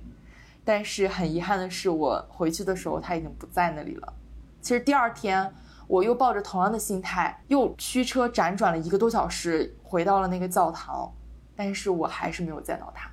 [0.64, 4.12] 但是很遗憾的是，我回去的时候他已经不在那里了。
[4.60, 5.52] 其实第二天
[5.86, 11.12] 我又抱着同样的心态，又驱车辗转了一个多小时，回到了那个教堂，
[11.54, 13.10] 但是我还是没有见到他。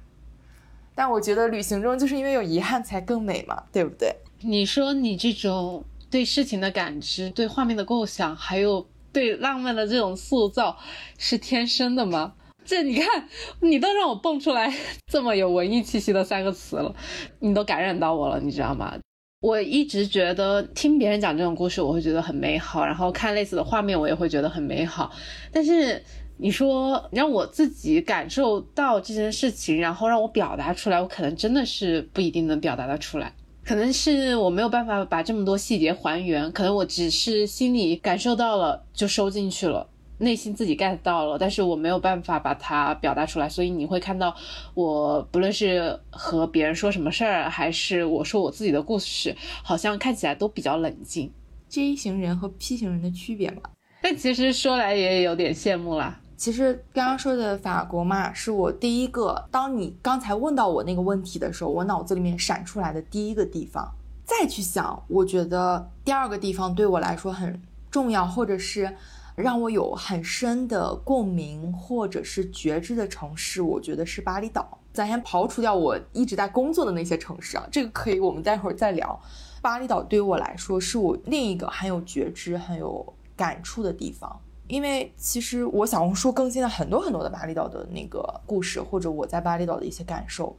[0.96, 4.16] 但我觉得旅行中就是因为有遗憾才更美嘛，对不对？
[4.42, 10.78] 你说你这种对事情的感知、对画面的构想，还有对浪漫的这种塑造，
[11.18, 12.34] 是天生的吗？
[12.66, 13.28] 这你看，
[13.62, 14.72] 你都让我蹦出来
[15.08, 16.94] 这么有文艺气息的三个词了，
[17.40, 18.96] 你都感染到我了，你知道吗？
[19.42, 25.12] 我一直觉得听别人讲这种故事，我会觉得很美好，然后看类似的画面，我也会觉得很美好。
[25.52, 26.04] 但是
[26.38, 33.34] 你说让我自己感受到这件事情，然后让我表达出来，我可能真的是不一定能表达得出来。
[33.70, 44.36] 可能是我没有办法把这么多细节还原，可能我只是心里感受到了就收进去了，内心自己 get 到了，但是我没有办法把它表达出来，所以你会看到
[44.74, 51.32] 我不论是和别人说什么事儿，还是我说我自己的故事，好像看起来都比较冷静。
[51.68, 53.70] J 型人和 P 型人的区别吧？
[54.02, 56.20] 但其实说来也有点羡慕啦。
[56.40, 59.46] 其实刚刚说的法国嘛，是我第一个。
[59.52, 63.94] 当你刚才问到我那个问题的时候，我脑子里面闪出来的第一个地方。
[64.24, 68.96] 再去想，我觉得第二个地方对我来说很重要，或者是
[69.36, 74.78] 让我有很深的共鸣或者是觉知的城市，我觉得是巴厘岛。
[74.94, 79.20] 咱先刨除掉我一直在工作的那些城市啊，这个可以我们待会儿再聊。
[79.62, 84.40] 巴厘岛对我来说是我另一个很有觉知、很有感触的地方。
[84.70, 90.56] 因为其实我小红书更新了很多很多的巴厘岛的那个故事，或者我在巴厘岛的一些感受。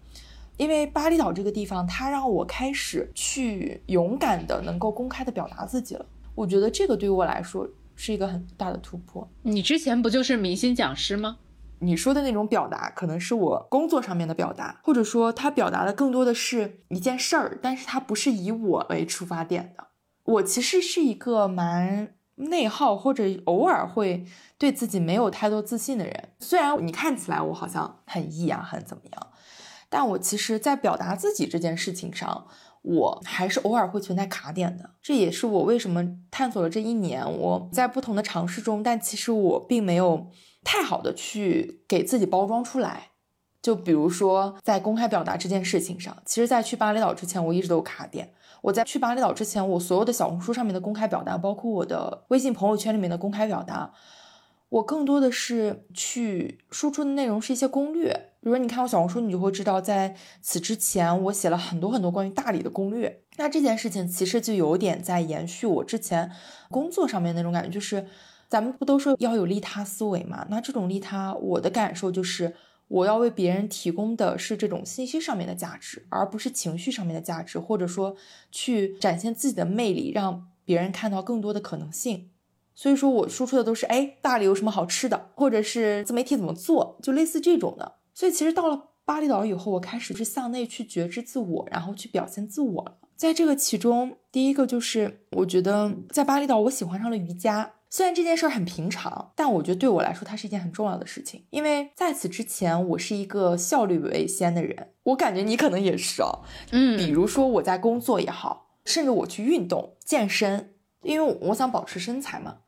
[0.56, 6.04] 因为巴厘岛这个地方，它让我开始去勇敢的能够公开的表达自己了。
[6.34, 9.26] 我觉得这个对于我来说是一个很大的突破。
[9.42, 11.38] 你之前不就是明星讲师吗？
[11.78, 19.86] 你说的那种表达，可能是我工作上面的表达，或者说他表达的更多的是一件事儿，但是它不是以我为出发点的。
[20.24, 22.14] 我其实是一个蛮。
[22.40, 24.24] 内耗或者偶尔会
[24.58, 29.26] 对自己没有太多自信的人，虽然你看起来我好像很 E 啊，很怎么样，
[29.88, 32.46] 但我其实，在表达自己这件事情上，
[32.82, 34.90] 我还是偶尔会存在卡点的。
[35.02, 40.28] 这也是我为什么探索了这一年，我在不同的尝试中，但其实我并没有
[40.64, 43.08] 太好的去给自己包装出来。
[43.60, 48.32] 就比如说在公开表达这件事情上，其实，在去巴厘岛之前，我一直都有卡点。
[48.62, 53.92] 我在去巴厘岛之前，我所有的小红书上面的公开表达，包括我的微信朋友圈里面的公开表达，
[54.68, 58.12] 我更多的是去输出的内容是一些攻略。
[58.40, 63.22] 比如说你看我小红书，你就会知道，在此之前我写了很多很多关于大理的攻略。
[63.36, 66.30] 那这件事情其实就有点在延续我之前
[66.70, 68.06] 工作上面那种感觉，就是
[68.48, 70.46] 咱们不都说要有利他思维嘛？
[70.50, 72.54] 那这种利他，我的感受就是。
[72.90, 78.16] 我要为别人提供的是这种信息上面的价值，而不是情绪上面的价值，或者说
[78.50, 82.30] 去展现自己的魅力，让别人看到更多的可能性。
[82.74, 87.92] 所以说我输出的都是，哎，大理有什么好吃的，或者是自媒体怎么做，就类似这种的。
[88.12, 92.96] 所以其实到了巴厘岛以后，我开始是向内去觉知自我，然后去表现自我了。
[93.14, 97.74] 在这个其中，第一个就是我觉得在巴厘岛，我喜欢上了瑜伽。
[97.92, 101.44] 虽然这件事儿很平常，但我觉得对我来说，它是一件很重要的事情。
[101.50, 104.92] 因为在此之前，我是一个效率为先的人。
[105.02, 112.58] 我感觉你可能也是哦，嗯，比如说我在工作也好，甚至我去运动健身，因为我想保持身材嘛，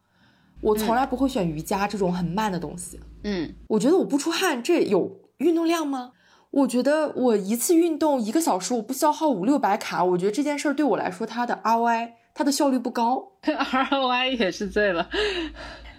[0.61, 2.99] 我从来不会选瑜伽这种很慢的东西。
[3.23, 6.15] 嗯，我觉得我不出汗，这有运动量吗？
[6.51, 15.09] 我觉得我一次运动一个小时，我不消耗五六百卡，我觉得这件事儿对我来说，它的 ROI 它的效率不高， ROI 也是醉了。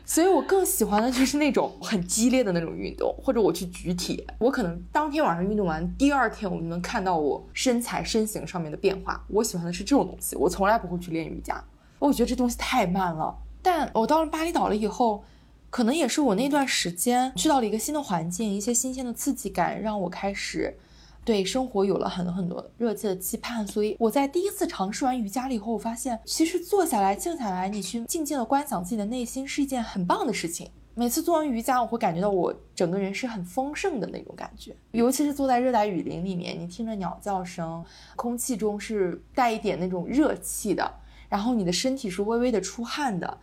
[0.05, 9.23] 所以我更喜欢的就是那种很激烈的那种运动，或者我去举铁，我可能当天晚上运动完，第二天我就能看到我身材身形上面的变化。
[9.29, 11.63] 我喜欢的是这种东西，我从来不会去练瑜伽，
[11.99, 13.34] 我觉得这东西太慢了。
[13.61, 15.23] 但我到了巴厘岛了以后，
[15.69, 20.77] 可能也是我那段时间去到了一个新的环境，一些新鲜的刺激感，让我开始。
[21.26, 30.69] 对生活有了很多很多热切的期盼，所以我在第一次尝试完瑜伽了以后，我发现其实坐下来静下来，你去静静的观想自己的内心是一件很棒的事情。
[30.95, 37.84] 每次做完瑜伽，我会感觉到我整个人是很丰盛的那种感觉，尤其是坐在热带雨林里面，你听着鸟叫声，
[38.15, 40.93] 空气中是带一点那种热气的，
[41.30, 43.38] 然后你的身体是微微的出汗的，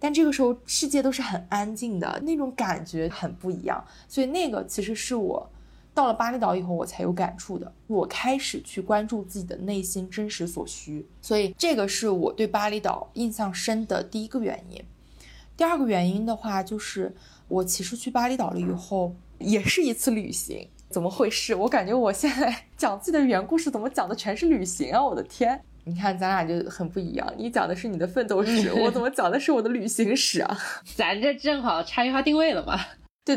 [0.00, 3.84] 但这个时候世界都是很安静的，那种感觉很不一样。
[4.08, 5.48] 所以那个其实是我。
[5.98, 7.72] 到了巴厘岛以后，我才有感触的。
[7.88, 14.80] 我开始去关注自己的内心真实所需，所以这个是我对巴厘岛印象深的第一个原因。
[15.56, 17.12] 第二个原因的话，就是
[17.48, 20.68] 我其实去巴厘岛了以后，也是一次旅行。
[20.88, 21.52] 怎么回事？
[21.56, 25.04] 我感觉我现在 讲自己的原故事，怎么讲的全是旅行啊！
[25.04, 27.34] 我的天，你看咱俩就很不一样。
[27.36, 30.56] 你讲的是你的奋斗史， 我怎么讲的是我的旅行史啊？
[30.94, 32.78] 咱这正好差异化定位了嘛。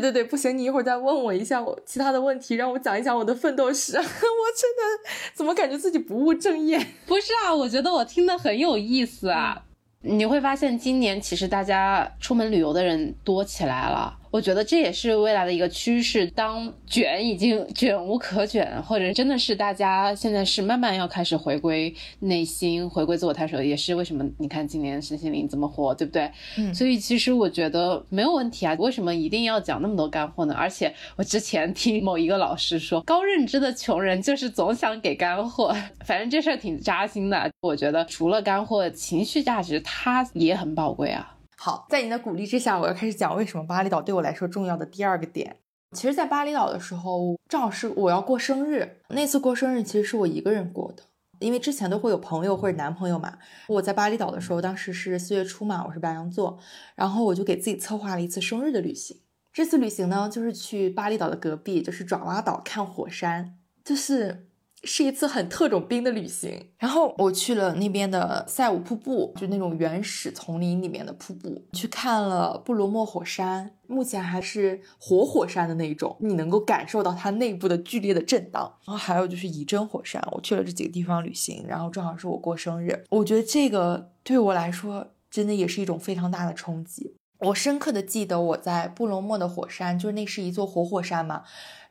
[0.00, 3.96] 对对，不行，你一会儿再问我一下我其他的问题，让我讲一讲我的奋斗史。
[4.00, 6.78] 我真的怎么感觉自己不务正业？
[7.06, 9.62] 不是啊，我觉得我听的很有意思啊。
[10.00, 14.18] 你会发现今年其实大家出门旅游的人多起来了。
[14.32, 16.26] 我觉得这也是未来的一个趋势。
[16.28, 26.32] 当卷已经卷无可卷，或者真的是大家现在是慢慢要开始回归内心、回归自我探索，也是为什么你看今年身心灵这么火，对不对？
[26.56, 26.74] 嗯。
[26.74, 28.74] 所以其实我觉得没有问题啊。
[28.78, 30.54] 为什么一定要讲那么多干货呢？
[30.56, 35.76] 而且我之前听某一个老师说，高认知的穷人就是总想给干货。
[36.06, 37.50] 反正这事儿挺扎心的。
[37.60, 41.36] 我觉得除了干货，情绪价值它也很宝贵啊。
[41.64, 45.58] 好，在你的鼓励之下，我要开始讲为什么巴厘岛对我来说重要的第二个点。
[45.92, 48.98] 其实，在巴厘岛的时候，正好是我要过生日。
[49.10, 51.04] 那次过生日其实是我一个人过的，
[51.38, 53.38] 因为之前都会有朋友或者男朋友嘛。
[53.68, 56.58] 我在巴厘岛的时候，当时是四月初嘛，我是白羊座，
[56.96, 59.20] 然后我就给自己策划了一次生日的旅行。
[59.52, 64.48] 这次旅行呢，就是去巴厘岛的隔壁，就是爪哇岛看火山，就是。
[64.84, 78.74] 是一次很特种兵的旅行，然后我去了那边的塞武瀑布，就那种原始丛林里面的瀑布，去看了布罗莫火山，目前还是活火山的那种，你能够感受到它内部的剧烈的震荡。
[78.84, 87.14] 然后还有就是仪真火山，我去了这几个地方旅行，然后正好是我过生日，我觉得这个对我来说真的也是一种非常大的冲击。
[87.38, 91.42] 我深刻的记得我在布罗莫的火山，就是那是一座活火山嘛。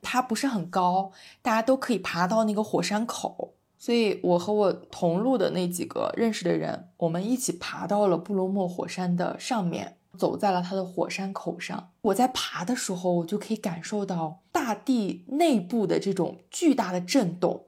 [0.02, 11.92] 它不是很高，大家都可以爬到那个火山口，所以我和我同路的那几个认识的人，我们一起爬到了布罗莫火山的上面，走在了它的火山口上。
[12.02, 17.66] 我在爬的时候，我就可以感受到大地内部的这种巨大的震动，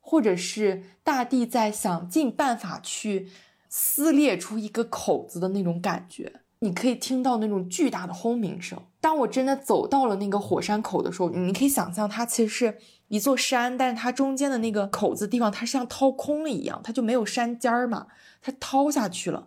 [0.00, 3.28] 或者是大地在想尽办法去
[3.68, 6.40] 撕裂出一个口子的那种感觉。
[6.60, 8.80] 你可以听到那种巨大的轰鸣声。
[9.06, 18.08] 当我真的走到了那个火山口的时候，你可以想象它其实是一座山，但是它中间的那个口子地方，它像掏空了一样，它就没有山尖儿嘛，
[18.42, 19.46] 它掏下去了，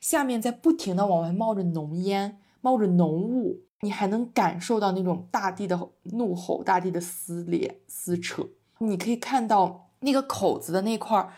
[0.00, 8.48] 下面在不停的往外冒着浓烟，冒着浓雾，你还能感受到那种大地的怒吼，大地的撕裂撕扯。
[8.78, 11.34] 你可以看到那个口子的那块儿。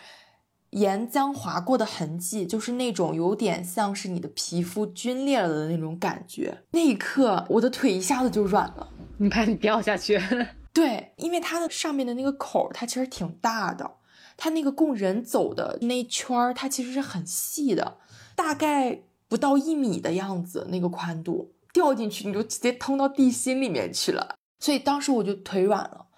[0.76, 6.62] 岩浆划过的痕迹，就是那种有点像是你的皮肤皲裂了的那种感觉。
[6.72, 10.20] 那一刻，我的腿一下子就软了，你怕你掉下去。
[10.74, 13.90] 对，因为它的上面的那个口，它其实挺大的，
[14.36, 17.96] 它那个供人走的那一圈儿，它其实是很细的，
[18.34, 24.34] 大概不到一米的样子，那个宽度，掉进去你就直接通到地心里面去了。
[24.60, 26.08] 所以当时我就腿软了。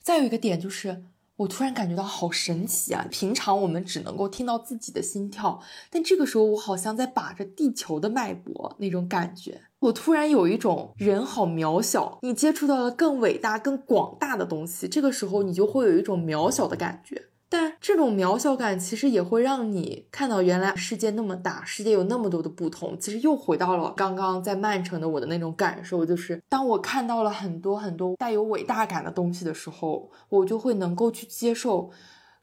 [0.00, 1.04] 再有一个点就是。
[1.40, 3.06] 我突然感觉到好神奇啊！
[3.10, 5.58] 平常我们只能够听到自己的心跳，
[5.90, 9.62] 但这个时候我好像在把着地球的脉搏那种感觉。
[9.78, 17.28] 我突然有一种人好渺小，你接触到了更伟大、更广大的东西，这个时候你就会有一种渺小的感觉。
[17.52, 22.96] 但这种渺小感其实也会让你看到，原来世界那么大，世界有那么多的不同。
[22.96, 31.90] 其实又回到了刚刚在曼城的我的那种感受，就是当我看到了很多很多带有伟大感的东西的时候，我就会能够去接受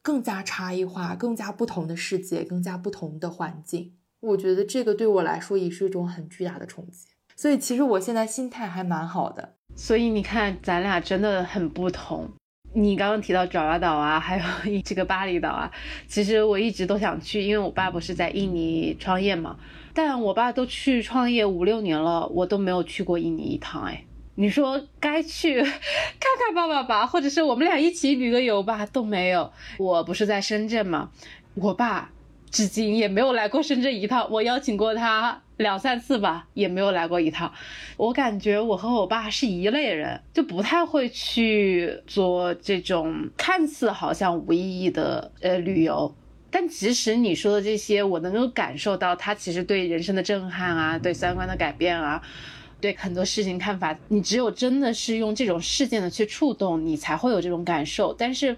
[0.02, 3.94] 更加差异化、更加不同的世界、更加不同的环境。
[4.20, 7.08] 我觉得这个对我来说也是一种很巨大的冲击。
[7.38, 9.54] 所以其实我现在心态还蛮好的。
[9.76, 12.28] 所以你看，咱俩真的很不同。
[12.80, 15.72] 你刚刚提到爪哇岛啊，还有这个巴厘岛啊，
[16.08, 19.58] 其实我一直都想去，因为我爸不是在印尼创业嘛。
[19.96, 23.82] 但我爸都去创业五六年了，我都没有去过印尼一趟。
[23.82, 24.04] 哎，
[24.36, 25.74] 你说该去 看
[26.40, 29.52] 看爸爸吧，或者是我们俩一起旅个游吧，都没有。
[29.80, 31.10] 我不是在深圳嘛，
[31.56, 32.12] 我爸
[32.52, 34.28] 至今也没有来过深圳一趟。
[34.32, 35.42] 我邀请过他。
[35.58, 37.52] 两三次吧，也没有来过一趟。
[37.98, 46.14] 我感觉我和我爸是一类人，就不太会去做这种看似好像无意义的呃旅游。
[46.52, 52.22] 但即使你说的这些，我能够感受到他其实对人生的震撼啊，对三观的改变啊，
[52.80, 53.98] 对很多事情看法。
[54.10, 58.14] 你只有真的是用这种事件的去触动，你才会有这种感受。
[58.14, 58.56] 但是。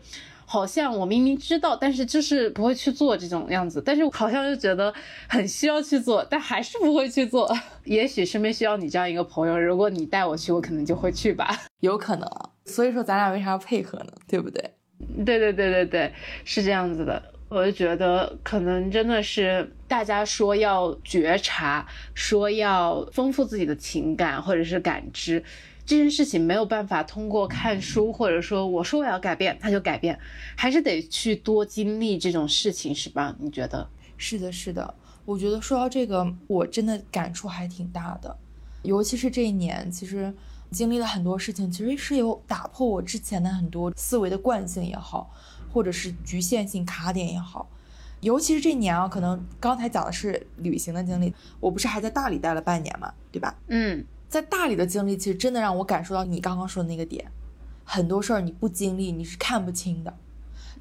[0.52, 4.92] 好像我明明知道，但是就是不会去做这种样子，但是好像又觉得
[5.28, 7.56] 很需要去做，但还是不会去做。
[7.84, 11.56] 也许身边需要你这样一个朋友，如果你带我去，我可能就会去吧。
[11.82, 12.28] 有可能，
[12.66, 14.12] 所以说咱俩为啥要配合呢？
[14.28, 14.74] 对不对？
[15.24, 17.22] 对对对对对，是这样子的。
[17.48, 21.86] 我就觉得可能真的是大家说要觉察，
[22.16, 25.44] 说要丰富自己的情感或者是感知。
[25.90, 30.20] 这件事情没有办法通过看书，或者说我说我要改变，他就改变，
[30.56, 33.36] 还是得去多经历这种事情，是吧？
[33.40, 33.90] 你觉得？
[34.16, 34.94] 是的，是的。
[35.26, 38.38] 我觉得说到这个，我真的感触还挺大的，
[38.84, 40.32] 尤其是这一年，其实
[40.70, 45.34] 经历了很多事情，其实是有打破我之前的很多思维的惯性也好，
[45.74, 47.68] 或者是局限性卡点也好。
[48.22, 53.58] 尤其是这一年啊，可能刚才讲的是旅行的经历，我不是还在大理待了半年嘛，对吧？
[53.70, 54.06] 嗯。
[54.30, 57.32] 在大理的经历，其实真的让我感受到你刚刚说的那个点，
[57.84, 60.14] 很多事儿你不经历你是看不清的，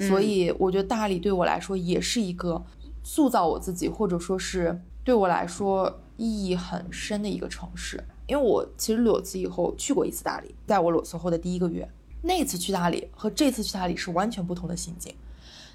[0.07, 2.63] 所以我觉得大理对我来说也是一个
[3.03, 8.05] 塑造我自己，或者说是对我来说意义很深的一个城市。
[8.27, 11.91] 因为我其实裸辞以后去过一次大理，在我裸辞后的第一个月，
[12.21, 15.15] 那次去大理和这次去大理是完全不同的心境。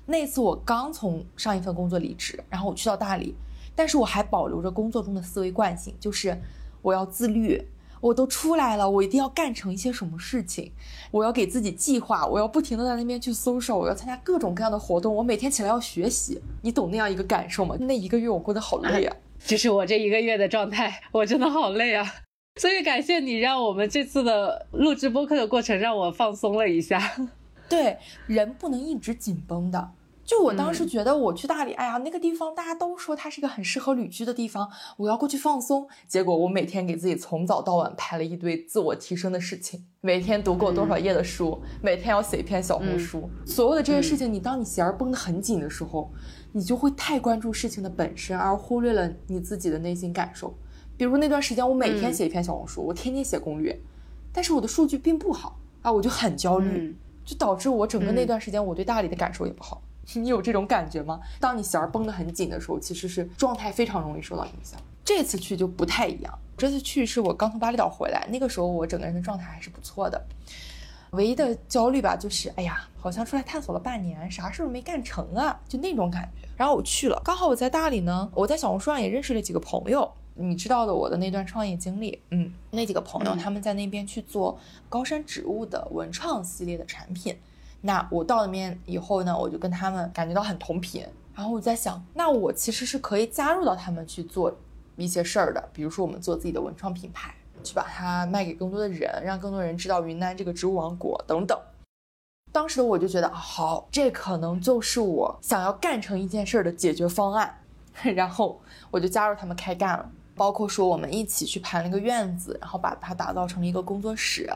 [0.06, 3.34] 那次我刚从上一份工作离职，然后我去到大理，
[3.76, 6.40] 但是我还保留着工作中的思维惯性，就是。
[6.84, 7.70] 我要自律，
[8.00, 10.72] 我都出来了，我一定要干成一些什么事情，
[11.10, 17.76] 我要给自己计划，我要不停的在那边去搜索，我要参加各种各样的活动，我每天起来要学习，你懂那样一个感受吗？
[17.80, 22.06] 那一个月我过得好累啊， 就是我这一个月的状态，我真的好累啊，
[22.60, 27.02] 所以感谢你让我们这次的录制播客的过程让我放松了一下。
[27.70, 29.92] 对，人不能一直紧绷的。
[30.26, 35.86] 就我当时觉得我去大理，哎呀，那个地方大家都说它是一个很适合旅居的地方，我要过去放松。
[36.08, 46.10] 结果我每天给自己从早到晚拍了一堆自我提升的事情，每天读过多少页的书，每天要写一篇小红书，所有的这些事情，你当你弦儿绷得很紧的时候，
[46.54, 50.54] 你就会太关注事情的本身，而忽略了你自己的内心感受。
[50.96, 53.78] 比如那段时间，我每天写一篇小红书，我天天写攻略，
[54.32, 56.96] 但是我的数据并不好啊，我就很焦虑，
[57.26, 59.82] 就导致我整个那段时间我对大理的感受也不好。
[60.14, 61.20] 你有这种感觉吗？
[61.40, 64.80] 当你弦儿绷得很紧的时候，其实是状态非常容易受到影响。
[65.06, 66.40] 这次去就不太一样。
[66.58, 70.22] 这次去是我刚从巴厘岛回来，那个时候我整个人的状态还是不错的。
[71.12, 76.48] 唯一的焦虑吧，就是哎呀，好像出来探索了半年，啥事儿没干成啊，就那种感觉。
[76.56, 80.12] 然后我去了，刚好我在大理呢，我在小红书上也认识了几个朋友。
[80.36, 87.38] 你知道的，我的那段创业经历，嗯，那几个朋友他们在那边去做高山植物的文创系列的产品。
[87.86, 91.06] 那我到了面以后呢，我就跟他们感觉到很同频，
[91.36, 94.56] 然后我在想，那我其实是可以加入到他们去做
[94.96, 101.60] 一些事儿的，比如说我们做自己的文创品牌，去把它卖给更多的人，让更多人知道云南这个植物王国等等。
[102.54, 107.60] 当时的我就觉得，好，这可能就是我想要干成一件事儿的解决方案，
[108.16, 108.62] 然后
[108.92, 110.10] 我就加入他们开干了。
[110.36, 114.52] 包括说我们一起去盘了一个院子，然后把它打造成了一个工作室，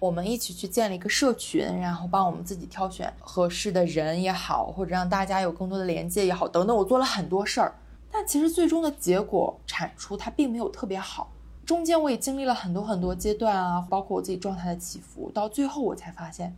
[0.00, 7.74] 我们一起去建了一个社群，然后帮我们自己挑选合适的人也好，或者让大家有更多的连接也好，等等，我做了很多事儿。
[8.10, 11.30] 但其实最终的结果产出它并没有特别好，
[11.64, 16.56] 中间我也经历了很多很多阶段啊，包括我自己状态的起伏，到最后我才发现，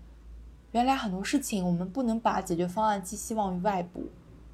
[0.71, 4.05] 原来很多事情我们不能把解决方案寄希望于外部。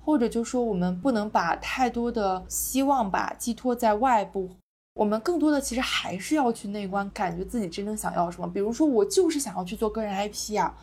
[0.08, 4.48] 或者就说我们不能把太多的希望吧寄托在外部，
[4.94, 8.50] 我们更多的其实还是要去内观，感觉自己真正想要什么。
[8.50, 10.74] 比如说我就是想要去做个人 IP 呀，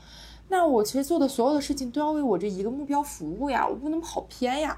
[0.49, 4.77] 那我其实做的所有的事情都要为我这一个目标服务呀，我不能跑偏呀。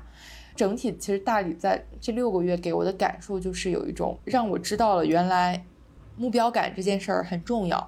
[0.56, 5.66] 整体其实大理在这六个月给我的感受就是有一种让我知道了原来
[6.16, 7.86] 目标感这件事儿很重要，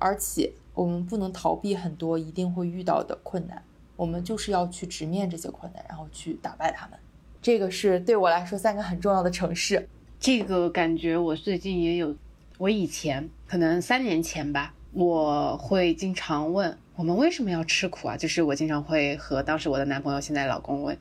[0.00, 3.62] 而且我们不能逃避很多一定会遇到的困难。
[4.00, 6.98] 我们就是要去直面这些困难，然后去打败他们。
[7.42, 9.86] 这个是对我来说三个很重要的城市。
[10.18, 12.16] 这个感觉我最近也有。
[12.56, 18.16] 我以前可能三年前吧，我会经常问我们为什么要吃苦啊？
[18.16, 20.96] 就是我经常会和当时我的男朋友，现在老公问，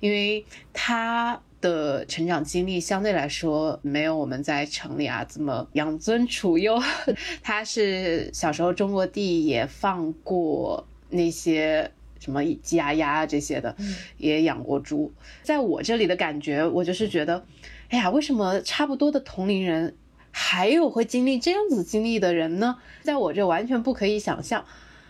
[0.00, 0.44] 因为
[0.74, 6.78] 他的成长经历相对来说没有我们在城里啊这么养尊处优。
[7.42, 11.90] 他是小时候种过地，也放过那些
[12.22, 13.74] 什么鸡鸭鸭这些的，
[14.16, 15.12] 也养过猪。
[15.42, 17.44] 在我这里的感觉，我就是觉得，
[17.88, 19.96] 哎呀，为什么差不多的同龄人？
[20.30, 24.64] 还有会经历这样子经历的人呢，在我这完全不可以想象，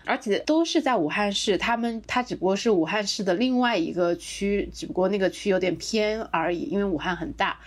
[0.07, 7.61] 而且都是在武汉市，他们他只不过是武汉市的另外一个区，只不过那个区有点偏而已，因为武汉很大，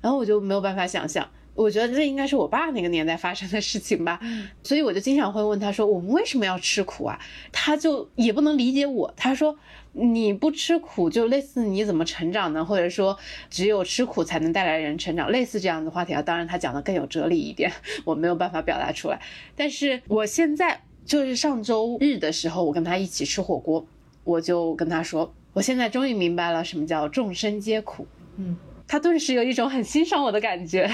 [0.00, 1.28] 然后我就没有办法想象。
[1.54, 4.18] 我觉得这应该是我爸那个年代发生的事情吧，
[4.62, 7.18] 所以我就经常会问他说：“我们为什么要吃苦啊？”
[7.52, 9.58] 他就也不能理解我，他说
[9.92, 12.64] ：“你不吃苦，就类似你怎么成长呢？
[12.64, 13.18] 或者说
[13.50, 17.70] 只有吃苦才能带来人成长，类似这样的话题啊。”当然，他讲的更有哲理一点，
[18.06, 19.20] 我没有办法表达出来。
[19.54, 23.86] 但是我现在就是上周日的时候，我跟他一起吃火锅，
[24.24, 28.06] 我就跟他说：“我现在终于明白了什么叫众生皆苦。”
[28.38, 30.90] 嗯，他顿时有一种很欣赏我的感觉。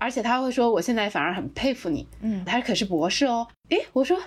[0.00, 3.46] 而且他会说，我现在反而很佩服你，嗯，他可是博士哦。
[3.68, 4.18] 诶，我说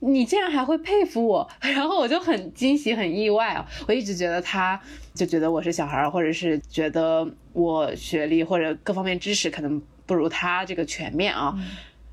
[0.00, 3.64] 你竟然还会佩服我， 然后我就很惊喜，很意外啊。
[3.86, 4.78] 我一直觉得他
[5.14, 11.54] 就觉得我是小孩，或者是觉得我学历或者各方面知识可能不如他这个全面啊。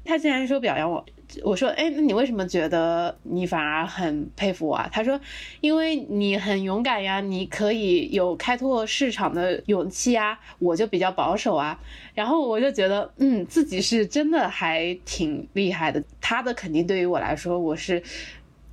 [0.05, 1.03] 他竟然说表扬我。
[1.43, 4.89] 我说，哎，那你为什么觉得你反而很佩服我啊？
[4.91, 5.19] 他说，
[5.61, 11.80] 因为你很勇敢呀，你可以有开拓市场的勇气啊，我就比较保守啊。
[12.13, 16.03] 然后我就觉得，嗯，自己是真的还挺厉害的。
[16.19, 18.01] 他的肯定对于我来说，我是。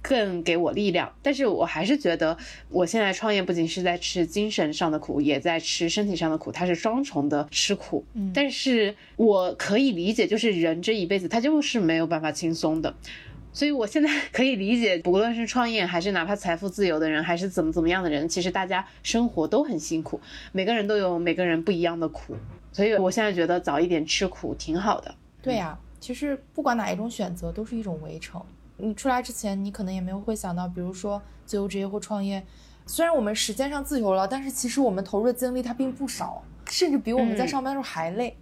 [0.09, 2.37] 更给我力量，但是我还是觉得，
[2.69, 8.05] 我现在创业不仅是在吃精神上的苦，也在吃身体上的苦，它是双重的吃苦。
[8.15, 12.95] 嗯，但是我可以理解，就是人这一辈子他就是没有办法轻松的，
[13.53, 20.21] 所以我现在 可以理解，不论是创业还是哪怕财富自由的人，还是怎么怎么样的人，其实大家生活都很辛苦，
[20.53, 22.37] 每个人都有每个人不一样的苦，
[22.71, 25.13] 所以我现在觉得早一点吃苦挺好的。
[25.43, 28.41] 对呀，其实不管哪一种选择，都是一种围城。
[28.79, 32.45] 你出来之前，你可能也没有会想到，比如说自由职业或创业。
[32.87, 38.37] 虽然我们时间上自由了，但是其实我们投入的精力它并不少，甚至比我们在上班的时候还累。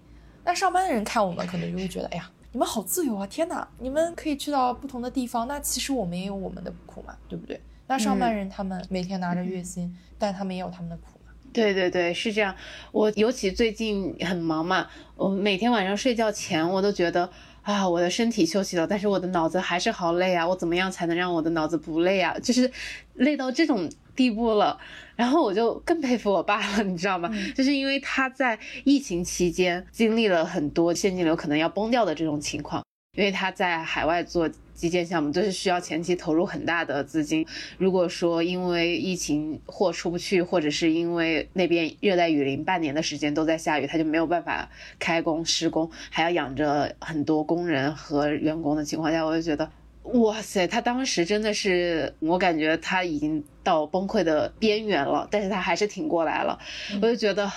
[0.44, 3.26] 那上班的人看我们，可能就会觉得，哎呀，你们好自由啊！
[3.26, 5.48] 天哪，你们可以去到不同的地方。
[5.48, 7.58] 那其实我们也有我们的苦嘛，对不对？
[7.86, 11.32] 那上班人他们每天拿着月薪，但他们也有他们的苦嘛。
[11.52, 12.54] 对对对，是这样。
[12.92, 17.30] 我尤其最近很忙嘛，我每天晚上睡觉前，我都觉得。
[17.64, 20.46] 啊，我的身体休息了，但是我的脑子还是好累啊！
[20.46, 22.38] 我怎么样才能让我的脑子不累啊？
[22.38, 22.70] 就是
[23.14, 24.78] 累到这种地步了，
[25.16, 27.30] 然后我就更佩服我爸了，你知道吗？
[27.54, 32.84] 就是因为他在疫情期间经历了很多现金流可能要崩掉的这种情况，
[33.16, 34.48] 因为他在海外做。
[34.74, 37.46] 基建项目都是需要前期投入很大的资金。
[37.78, 44.68] 如果说因为疫情货出不去，或者是因为那边热带雨林半年的时间都在下雨，他就没有办法
[44.98, 49.70] 开工施工，还要养着很多工人和员工的情况下，我就觉得。
[50.12, 56.58] 哇塞，他当时真的是，我感觉他已经到崩溃的边缘了，但是他还是挺过来了。
[57.00, 57.50] 我就觉得，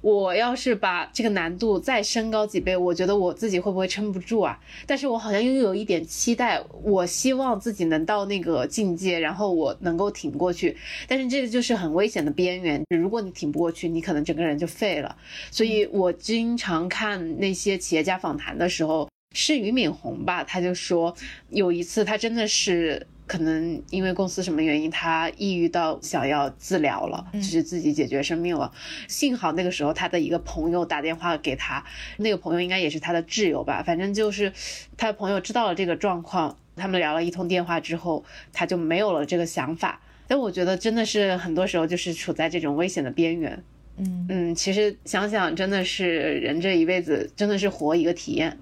[0.00, 4.58] 我要是把这个难度再升高几倍，我觉得我自己会不会撑不住啊？
[4.84, 10.76] 但是我好像又有一点期待，我希望自己能到那个境界，然后我能够挺过去。
[11.06, 15.16] 但是这个就是很危险的边缘，如果你挺不过去，你可能整个人就废了。
[15.52, 19.08] 所以我经常看那些企业家访谈的时候。
[19.32, 20.44] 是俞敏洪吧？
[20.44, 21.14] 他就说
[21.50, 28.70] 有一次他真的是可能因为公司什么原因，他抑郁到想要自疗了，就是自己解决生命了。
[29.08, 31.84] 幸好那个时候他的一个朋友打电话给他，
[32.18, 34.52] 那个朋友应该也是他的挚友吧，反正就是
[34.96, 38.22] 他的朋友知道了这个状况，他们聊了一通电话之后，
[38.52, 40.00] 他就没有了这个想法。
[40.26, 43.64] 但我觉得真的是很多时候就是处在这种危险的边缘。
[43.98, 48.58] 嗯嗯，其实想想真的是人这一辈子真的是活一个体验。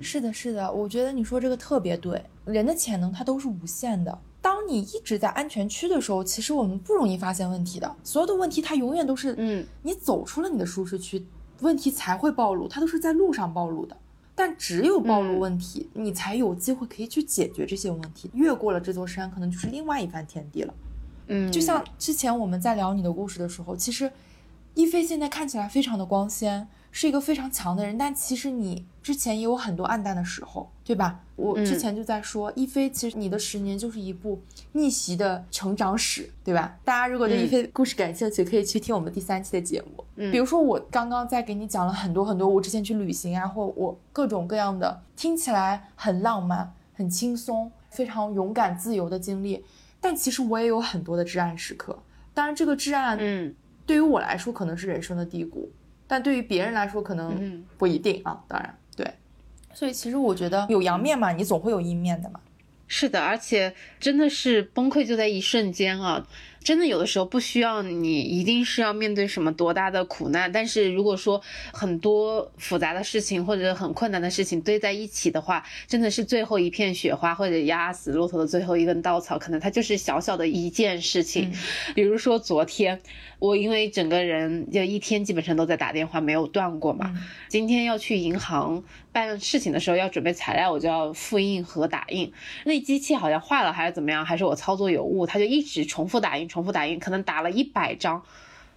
[0.00, 2.22] 是的，是的，我觉得你说这个特别对。
[2.44, 4.18] 人的潜能它都是无限的。
[4.42, 7.96] 当你一直在安全区的时候，其实我们不容易发现问题的。
[8.02, 11.24] 所有的问题它永远都是，嗯，你走出了你的舒适区，
[11.60, 13.96] 问题才会暴露，它都是在路上暴露的。
[14.34, 18.30] 但只有暴露问题，你才有机会可以去解决这些问题。
[18.32, 20.74] 越过了这座山，可能就是另外一番天地了。
[21.26, 24.10] 嗯，就像之前我们在聊你的故事的时候，其实
[24.74, 26.68] 一菲现在看起来非常的光鲜。
[26.92, 31.20] 是一个非常强的人，但其实你之前也有很多暗淡的时候，对吧？
[31.36, 34.42] 我之前就在说，一菲其实你的十年就是一部
[34.72, 36.76] 逆袭的成长史，对吧？
[36.84, 40.04] 大家如果对一菲故事感兴趣，可以去听我们第三期的节目。
[40.16, 46.74] 嗯，比如说我刚刚在给你讲了很多很多我之前去旅行啊，或我各种各样的听起来很浪漫。
[46.92, 49.64] 很轻松、非常勇敢、自由的经历。
[50.02, 51.98] 但其实我也有很多的至暗时刻。
[52.34, 53.54] 当然，这个至暗，嗯，
[53.90, 55.68] 对于我来说可能是人生的低谷，
[56.06, 58.40] 但对于别人来说可能不一定啊。
[58.46, 59.04] 当然，对。
[59.74, 62.38] 所以其实我觉得有阳面嘛，你总会有阴面的嘛。
[62.86, 66.24] 是的，而且真的是崩溃就在一瞬间啊！
[66.62, 71.40] 真的有的时候不需要你一定是要面对什么多大的苦难，但是如果说
[71.72, 81.52] 很多复杂的事情或者很困难的事情堆在一起的话，真的是最后一片雪花或者压死骆驼的最后一根稻草，可能它就是小小的一件事情。
[81.94, 83.00] 比如说昨天，
[83.40, 87.12] 我因为整个人就一天基本上都在打电话，没有断过嘛。
[87.48, 92.30] 今天要去银行办事情的时候，要准备材料，我就要复印和打印。
[92.64, 96.46] 那机器好像坏了还是怎么样，还是我操作有误，它就一直重复打印。
[96.46, 98.22] 重复打印，可能打了一百张，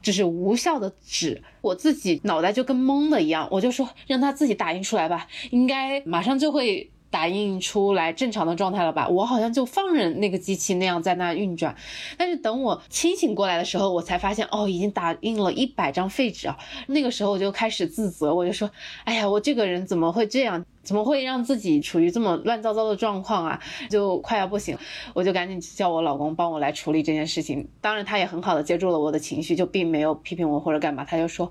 [0.01, 9.07] 就是无效的纸，我自己脑袋就跟懵的一样，我就说让他自己打印出来吧，应该马上就会打印出来正常的状态了吧？
[9.07, 11.75] 我好像就放任那个机器那样在那运转，
[12.17, 16.57] 但是等我清醒过来的时候，我才发现哦，已经打印了一百张废纸啊！
[16.87, 18.67] 那个时候我就开始自责，我就说，
[19.03, 20.65] 哎呀，我这个人怎么会这样？
[20.83, 23.59] 怎么会让自己处于这么乱糟糟的状况啊？
[23.89, 24.77] 就快要不行，
[25.13, 27.67] 我就赶紧叫我老公帮我来处理这件事情。
[27.81, 31.05] 当然，他也很好的接住了我的情绪，就并没有批评我或者干嘛。
[31.05, 31.49] 他就说，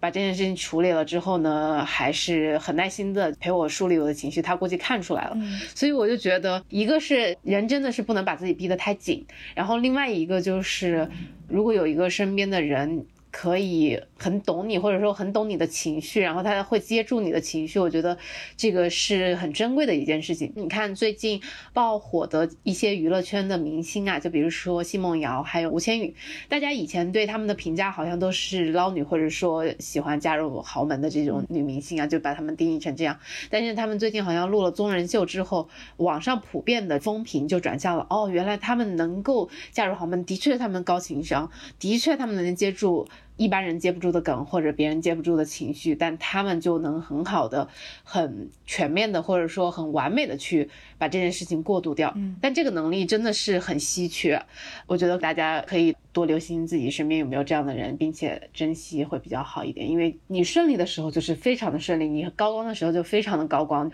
[0.00, 4.40] 把这件事情处理了之后呢，还是很耐心的陪我梳理我的情绪。
[4.40, 5.36] 他估计看出来了，
[5.74, 11.08] 所以我就觉得，一个是人真的是不能把自己逼得太紧，然后另外一个就是，
[11.48, 13.04] 如果有一个身边的人。
[13.30, 17.78] 可以很懂你，或者说很懂你的情绪，然后他会接住你的情绪。
[17.78, 18.18] 我觉得
[18.56, 20.52] 这个是很珍贵的一件事情。
[20.56, 21.40] 你看最近
[21.72, 26.14] 爆火的一些娱乐圈的明星啊，就比如说奚梦瑶，还有吴千语，
[26.48, 33.18] 大家以前对他们的评价好像都是捞女，或者说喜欢嫁入豪门的这种女明星啊，就把他们定义成这样。
[33.48, 35.68] 但是他们最近好像录了综人秀之后，
[35.98, 38.06] 网上普遍的风评就转向了。
[38.10, 43.06] 哦，原来他们能够嫁入豪门，的确他们高情商，的确他们能接住。
[43.40, 47.66] 一般人接不住的梗，或者别人接不住的情绪，但他们就能很好的、
[48.04, 50.68] 很全面的，或者说很完美的去
[50.98, 52.12] 把这件事情过渡掉。
[52.16, 54.42] 嗯，但这个能力真的是很稀缺，
[54.86, 59.88] 我觉得大家可以多留心自己身边有没有这样的人，并且珍惜会比较好一点。
[59.88, 63.90] 因为你顺利的时候就是非常的顺利，你高光的时候就非常的高光，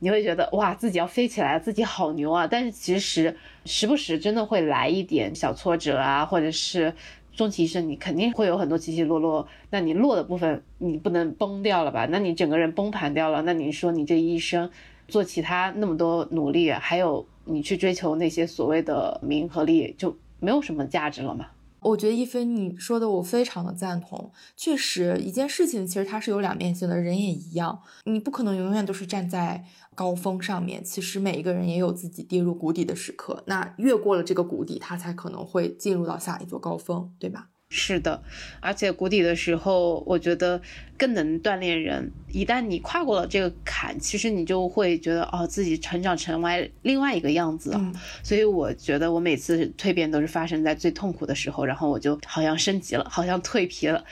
[0.00, 2.46] 你会觉得哇自己要飞起来，自己好牛啊！
[2.46, 3.34] 但是其实
[3.64, 6.92] 时不时真的会来一点小挫折啊，或者是。
[7.34, 9.46] 终其一生，你肯定会有很多起起落落。
[9.70, 12.06] 那你落的部分，你不能崩掉了吧？
[12.10, 14.70] 那你整个人崩盘掉了，那你说你这一生
[15.08, 21.46] 做其他那么多努力，还有你去追求那些所谓的名和利，就没有什么价值了吗？
[21.82, 24.30] 我觉得一菲你说的我非常的赞同。
[24.54, 29.64] 确实，一件事情其实它是有两面性的，人也一样，你不可能永远都是站在。
[30.00, 33.42] 高峰上面，其实每一个人也有自己跌入谷底的时刻。
[33.44, 37.48] 那越过了这个谷底，他才可能会进入到下一座高峰，对吧？
[37.68, 38.22] 是的，
[38.60, 40.58] 而且谷底的时候，我觉得
[40.96, 42.10] 更能锻炼人。
[42.32, 47.92] 一旦你跨过了这个坎，其实你就会觉得哦，自己成长成为另外一个样子了。
[48.22, 54.02] 所以我觉得我每次蜕变都是发生在最痛苦的时候，然后我就好像升级了，好像蜕皮了，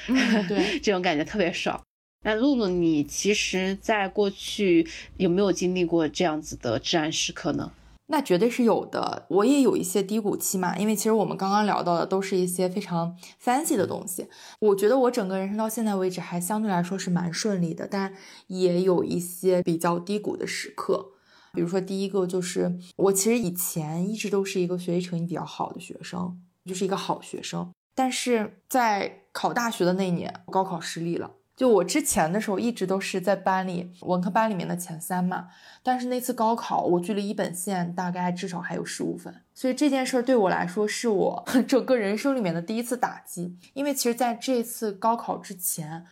[0.46, 1.80] 对， 这种感觉特别爽。
[2.24, 7.72] 那露露，你其实在过去有没有经历过这样子的至暗时刻呢？
[8.10, 10.78] 那绝对是有的，我也有一些低谷期嘛。
[10.78, 14.26] 因为其实我们刚刚聊到的都是一些非常 fancy 的东西。
[14.60, 18.14] 我觉得我整个人生到现在为止还相对来说是蛮顺利的，但
[18.46, 21.12] 也有一些比较低谷的时刻。
[21.52, 31.32] 比如说第一个就是我其实以前一直都是一个学习成绩比较好的学生，就是一个好学生，但是在考大学的那年，高考失利了。
[31.58, 35.48] 就我之前的时候，一直都是在班里文科班里面的前三嘛。
[35.82, 43.58] 但是那次高考，我距离一本线大概至少还有十五分，所以这件事对我来说是我 整个人生里面的第一次打击。
[43.74, 46.06] 因为其实在这次高考之前，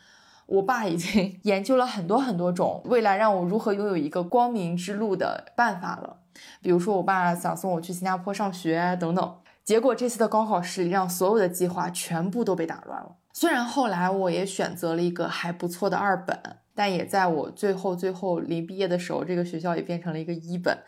[0.47, 6.17] 我爸已经 研究了很多很多种未来让我如何拥有一个光明之路的办法了。
[6.61, 9.37] 比如说，我爸想送我去新加坡上学等等。
[9.65, 13.17] 结果这次的高考失利，让所有的计划全部都被打乱了。
[13.39, 16.41] 虽然后来我也选择了一个还不错的二本，
[16.75, 20.79] 但也在我最后最后临毕业的时候，这个学校也变成了一个一本。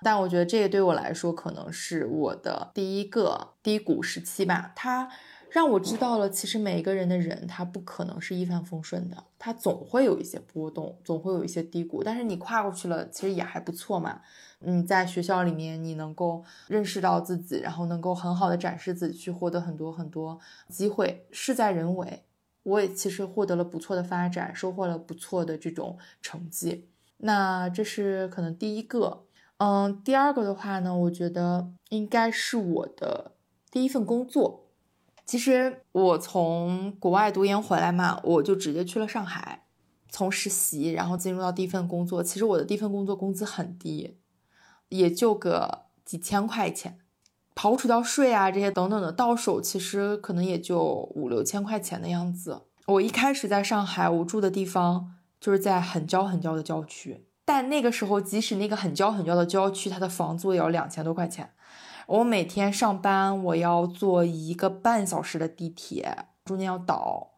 [0.00, 4.70] 但我觉得这个对我来说可能是我的第一个低谷时期吧。
[4.76, 5.08] 它
[5.50, 12.04] 让我知道了，其实每一个人的人他不可能是一帆风顺的，他总会有一些波动，总会有一些低谷。
[12.04, 14.20] 但是你跨过去了，其实也还不错嘛。
[14.64, 20.38] 嗯，在学校里面，你能够认识到自己，然后能够很好的展示自己，去获得很多很多
[20.68, 22.24] 机会，事在人为。
[22.64, 26.88] 我也其实获得了不错的发展，收获了不错的这种成绩。
[27.16, 29.24] 那这是可能第一个，
[29.56, 33.32] 嗯，第二个的话呢，我觉得应该是我的
[33.70, 34.68] 第一份工作。
[35.24, 39.64] 其实我从国外读研回来嘛，我就直接去了上海，
[40.08, 42.22] 从实习然后进入到第一份工作。
[42.22, 44.18] 其实我的第一份工作工资很低，
[44.92, 46.98] 也就个几千块钱，
[47.54, 52.62] 刨除掉税啊这些等等的，到手其实可能也就五六千块钱的样子。
[52.86, 61.50] 我一开始在上海，我住的地方就是在很郊很郊的郊区，但那个时候即使那个很郊很郊的郊区，它的房租也要两千多块钱。
[62.06, 67.30] 我每天上班，我要坐一个半小时的地铁，中间要倒，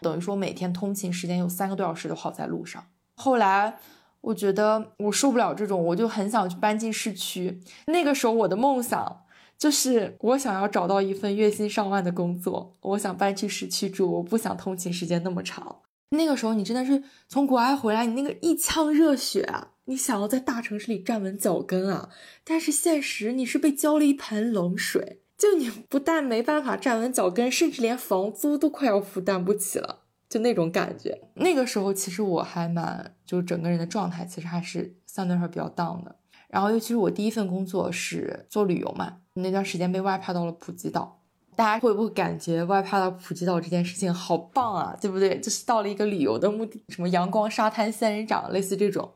[0.00, 2.82] 等于说每天通勤时间有三个多小时都耗在路上。
[3.16, 3.78] 后来
[4.22, 7.60] 我觉得我受不了这种，我就很想去搬进市区。
[7.86, 9.24] 那个时候我的梦想
[9.58, 15.82] 就是我想要找到一份月薪上万的工作，我想搬去市区住，我不想通勤时间那么长。
[16.10, 19.68] 那个时候你真的是从国外回来，你那个一腔热血啊！
[19.86, 22.10] 你想要在大城市里站稳脚跟啊，
[22.44, 30.01] 但是现实你是被浇了一盆冷水，就你不但没办法站稳脚跟，甚至连房租都快要负担不起了，
[30.32, 31.20] 就那种感觉。
[31.34, 36.16] 那个时候其实我还蛮，就是整个人的状态其实还是相对来说比较 down 的。
[36.48, 41.20] 然后尤其是我第一份工作是做旅游嘛，那段时间被外派到了普吉岛。
[41.54, 44.96] 大家会不会感觉外派到普吉岛这件事情好棒啊？
[44.98, 45.38] 对不对？
[45.38, 49.12] 就是到了一个旅游的目的，什么阳光沙滩仙人掌，类似这种。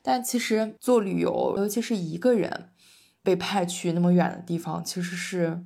[0.00, 2.68] 但其实做旅游，尤其是一个人
[3.24, 5.64] 被派去那么远的地方，其实是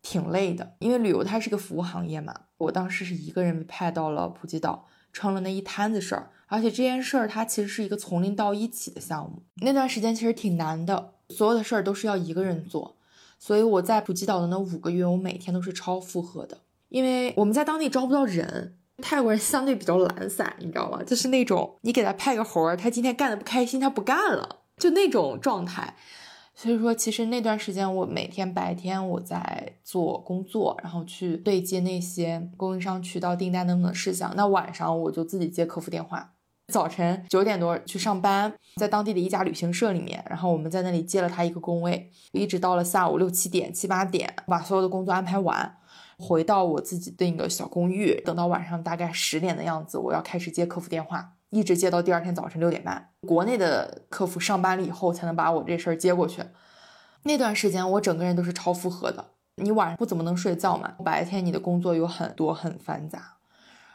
[0.00, 0.76] 挺累的。
[0.78, 2.42] 因为旅游它是个服务行业嘛。
[2.58, 6.30] 我当时是一个人被派到了普吉岛，撑了那一摊子事儿。
[6.46, 9.42] 而且这件事儿它其实是一个从零到一起的项目。
[9.62, 12.96] 那段时间其实挺难的，所有的事儿都是要一个人做。
[13.38, 18.74] 所以我在普吉岛的那五个月，我每天都是超负荷的，因为我们在当地招不到人。
[19.00, 21.00] 泰国人相对比较懒散，你知道吗？
[21.04, 25.94] 就是那种你给他派个活儿，他今天干的不开心，他不干了，就那种状态。
[26.60, 34.32] 所以说，其实那段时间我每天白天我在做工作，然后去对接那些供应商渠道订单等等事项。
[34.34, 36.32] 那晚上我就自己接客服电话。
[36.72, 45.76] 早晨九点多去上班，在当地的一家旅行社里面，然后我们在那里接了他一个工位，一直到了下午六七点、七八点，把所有的工作安排完。
[46.18, 53.10] 回到我自己的那个小公寓，等到晚上大概十点的样子，我要开始接客服电话，一直接到第二天早晨六点半。
[53.26, 56.42] 国内的客服上班了以后，才能把我这事儿接过去。
[57.24, 63.38] 那段时间我整个人都是超负荷的，你晚上不怎么能睡觉嘛，白天你的工作有很多很繁杂。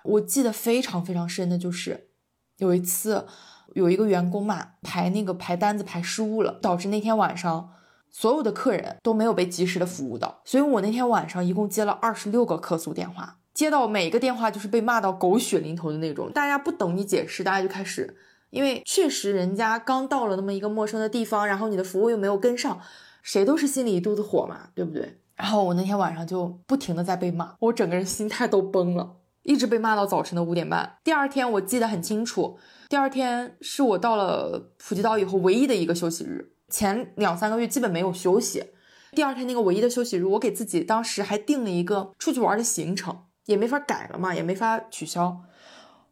[0.03, 2.09] 我记得非常非常深的就是
[2.57, 3.25] 有一次
[3.73, 7.71] 有一个员工嘛排那个排单子排失误了，导致那天晚上。
[8.15, 16.31] 所有的客人都没有被及时的服务到，所以我那天晚上一共接了二十六个客诉电话，接到每一个电话就是被骂到狗血淋头的那种。
[16.31, 18.15] 大家不等你解释，大家就开始，
[18.49, 22.79] 因为确实人家刚到了那么一个陌生的地方，然后你的服务又没有跟上，
[23.21, 25.19] 谁都是心里一肚子火嘛，对不对？
[25.35, 30.97] 然后我那天晚上就不停的在被骂，我整个人心态都崩了，一直被骂到早晨的五点半。
[31.03, 36.51] 第二天我记得很清楚，第二天是我到了普吉岛以后唯一的一个休息日。
[36.69, 38.63] 前两三个月基本没有休息，
[39.11, 45.41] 第二天那个唯一的休息日，我给自己当时还定了一个出去玩的行程，也没法改了嘛，也没法取消。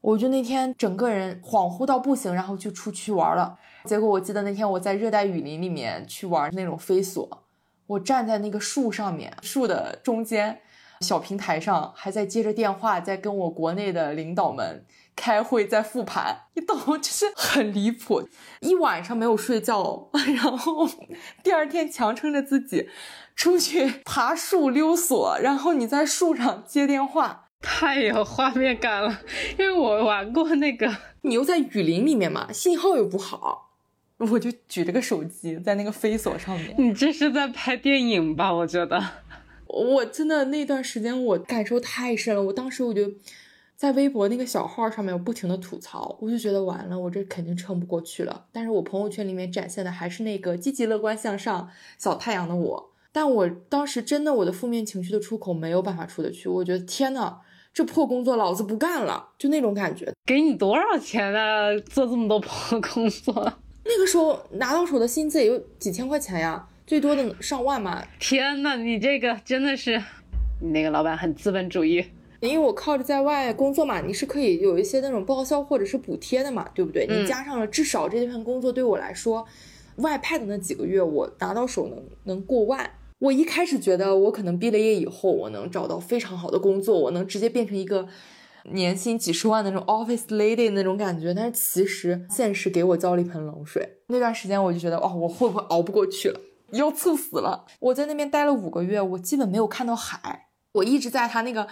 [0.01, 3.57] 我就那天整个人恍惚到不行，然后就出去玩了。
[3.85, 7.43] 结果我记得那天我在热带雨林里面去玩那种飞索，
[7.87, 10.61] 我站在那个树上面，树的中间
[11.01, 14.85] 小平台上，还在接着电话，在跟我国内的领导们。
[15.13, 18.27] 开会在复盘，你懂 就是很离谱，
[18.61, 20.89] 一晚上没有睡觉， 然后
[21.43, 22.89] 第二天强撑着自己
[23.41, 29.21] 出去爬树溜索，然后你在树上接电话，太有画面感了。
[29.57, 33.71] 因为我玩过那个，你又在雨林里面嘛，信号又不好，
[34.19, 36.75] 我就举着个手机在那个飞索上面。
[36.77, 38.53] 你这是在拍电影吧？
[38.53, 39.03] 我觉得，
[39.65, 43.11] 我真的那段时间我感受太深了，我当时我就。
[43.75, 48.45] 在微博那个小号上面，我不停的吐槽，我就觉得完了，我这肯定撑不过去了。
[48.51, 51.67] 但是我朋友圈里面展现的还是那个积极乐观向上
[51.97, 52.90] 小太阳的我。
[53.11, 57.37] 但我当时真的我的负面情绪的出口没有办法出得去，我觉得天呐，
[57.73, 60.13] 这破工作老子不干了，就那种感觉。
[60.25, 61.67] 给你多少钱啊？
[61.89, 63.33] 做这么多破工作？
[63.83, 68.01] 那个时候拿到手的薪资也就几千块钱呀，最多的上万嘛。
[68.19, 70.01] 天呐，你这个真的是，
[70.61, 72.05] 你那个老板很资本主义。
[72.39, 77.05] 因为我靠着在外工作嘛，你是可以有一些那种报销或者是补贴的嘛，对不对？
[77.07, 79.45] 你加上了至少这份工作对我来说，
[79.97, 82.89] 外派的那几个月我拿到手能能过万。
[83.21, 88.07] 我一开始觉得我可能毕了业以后我能找到非常好的工作，我能直接变成一个
[88.71, 93.87] 年薪几十万那种 office lady 那种感觉，但是其实现实给我浇了一盆冷水。
[94.07, 96.39] 那段时间我就觉得，哦，我会不会熬不过去了，
[96.71, 97.67] 要猝死了。
[97.79, 101.67] 我在那边待了五个月，我基本没有看到海，我一直在他那个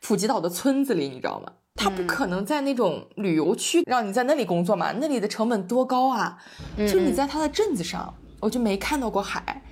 [0.00, 1.52] 普吉岛的村子里，你知道吗？
[1.74, 6.38] 他不可能在那种旅游区让你在那里工作嘛，那里的成本多高啊！
[6.76, 9.64] 就你在他的镇子上，我就没看到过海。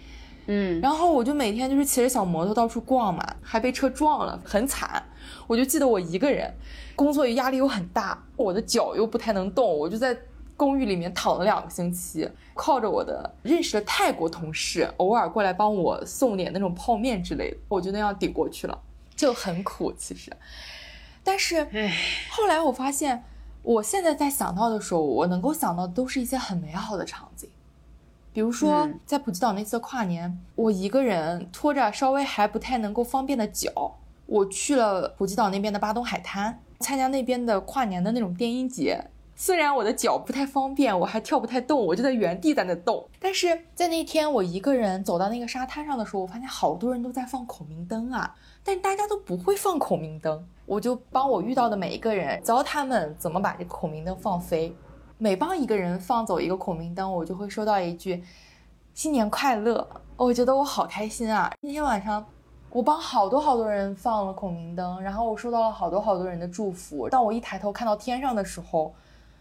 [0.53, 5.01] 嗯，然后我就每天就是骑着小摩托到处逛嘛，还被车撞了，很惨。
[5.47, 6.53] 我就记得我一个人，
[6.97, 10.17] 工作压力又很大，我的脚又不太能动，我就在
[10.57, 18.77] 公寓里面躺了两个星期，靠着我的认识的泰国同事偶尔过来帮我送点那种泡面之类的，我就那样顶过去了，
[19.15, 20.33] 就很苦其实。
[21.23, 21.65] 但是
[22.29, 23.23] 后来我发现，
[23.63, 27.49] 我现在在想到的时候，我能够想到的都是一些很美好的场景。
[28.41, 33.71] 比如说，在普吉岛那次跨年，我一个人拖着稍微还不太能够方便的脚，
[34.25, 38.99] 我去了普吉岛那边的巴东海滩，参加那边的跨年的那种电音节。
[39.37, 43.07] 虽然我的脚不太方便，我还跳不太动，我就在原地在那动。
[43.21, 48.35] 但是在那天我一个人走到那个沙滩上的时候，我发现好多人都在放孔明灯啊，
[48.65, 50.43] 但大家都不会放孔明灯。
[50.65, 54.75] 我就帮我遇到的每一个人教他们怎么把这孔明灯放飞。
[55.23, 58.25] 每帮一个人放走一个孔明灯，我就会收到一句
[58.95, 59.87] “新年快乐”。
[60.17, 61.53] 我觉得我好开心啊！
[61.61, 62.27] 那天晚上，
[62.71, 67.07] 我帮好多好多人放了孔明灯，然后我收到了好多好多人的祝福。
[67.11, 68.95] 当我一抬头看到天上的时候，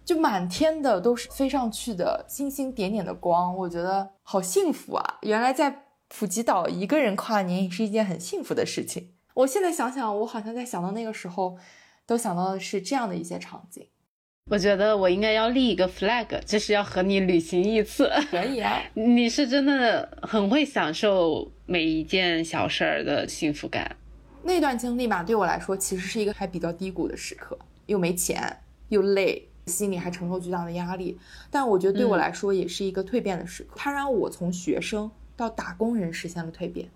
[0.03, 5.17] 就满天的都是飞上去的星星点点的光，我觉得好幸福啊！
[5.21, 9.13] 原来在普吉岛一个人跨年也是一件很幸福的事情。
[9.33, 11.55] 我现在想想，我好像在想到那个时候，
[12.05, 13.87] 都想到的是这样的一些场景。
[14.49, 18.09] 我觉得我应该要立一个 flag，就是要和你旅行一次。
[18.31, 23.95] 可以啊， 你是真的很会享受每一件小事儿的幸福感。
[24.41, 28.41] 那段经历吧，对我来说其实是一个还比较低谷的时刻，又没钱，
[28.87, 31.15] 又累，心里还承受巨大的压力。
[31.51, 36.89] 但我觉得对我来说也是一个蜕变的时刻，它让我从学生到打工人实现了蜕变，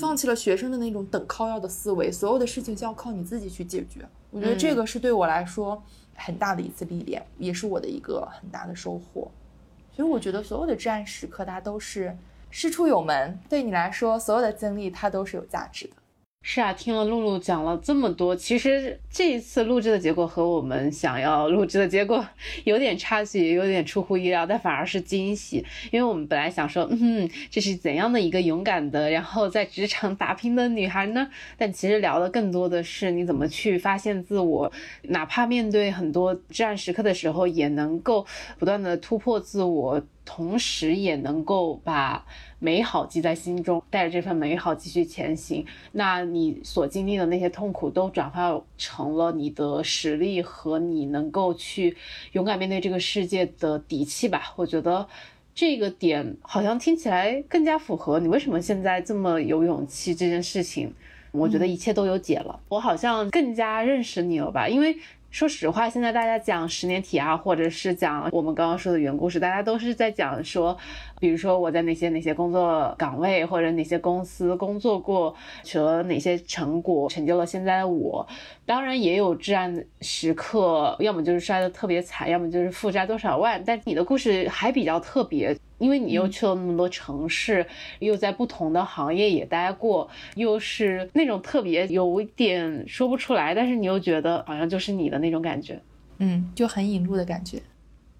[0.00, 4.06] 放弃了学生的那种等靠要的思维，所有的事情就要靠你自己去解决。
[4.30, 5.82] 我觉得这个是对我来说。
[6.20, 9.30] 很大的一次历练，也是我的一个很大的收获。
[9.92, 12.16] 所以我觉得所有的至暗时刻，它都是
[12.50, 13.38] 师出有门。
[13.48, 15.94] 对你来说，所有的经历它都是有价值的。
[16.42, 22.26] 是啊，听了露露讲了这么多，其实这一次录制的结果和我们想要录制的结果
[22.64, 25.64] 有点差距，也有点出乎意料，但反而是惊喜。
[25.92, 31.28] 因为我们本来想说，嗯，这是怎样的一个勇敢的，然后在职场打拼的女孩呢？
[31.58, 34.72] 但其实聊的更多的是你怎么去发现自我，
[35.02, 38.26] 哪怕面对很多至暗时刻的时候，也能够
[38.58, 40.02] 不断的突破自我，
[40.32, 42.24] 同时也能够把。
[42.62, 45.64] 美好记在心中，带着这份美好继续前行。
[45.92, 51.96] 那你所经历的那些痛苦，都转化成了你的实力和你能够去
[52.32, 54.52] 勇敢面对这个世界的底气吧。
[54.56, 55.08] 我觉得
[55.54, 60.92] 这个点好像听起来更加符合你为什么现在这么有勇气这件事情。
[61.32, 64.94] 我觉得一切都有解了，我好像更加认识你了吧，因为。
[65.30, 70.76] 说实话，现在大家讲十年体啊，或者是讲我们刚刚说的原故事，大家都是在讲说，
[71.20, 78.26] 比如说我在哪些哪些工作岗位或者哪些公司工作过，取得哪些成果，成就了现在的我。
[78.70, 83.60] 当然也有至暗时刻，要么就是摔得特别惨，要么就是负债多少万。
[83.66, 85.56] 但你的故事还比较特别。
[85.78, 87.66] 因为你又去了那么多城市，
[87.98, 95.80] 又在不同的行业也待过，又是那种特别有一点说不出来，但是你又觉得好像就是你的那种感觉，
[96.18, 97.60] 嗯，就很引路的感觉，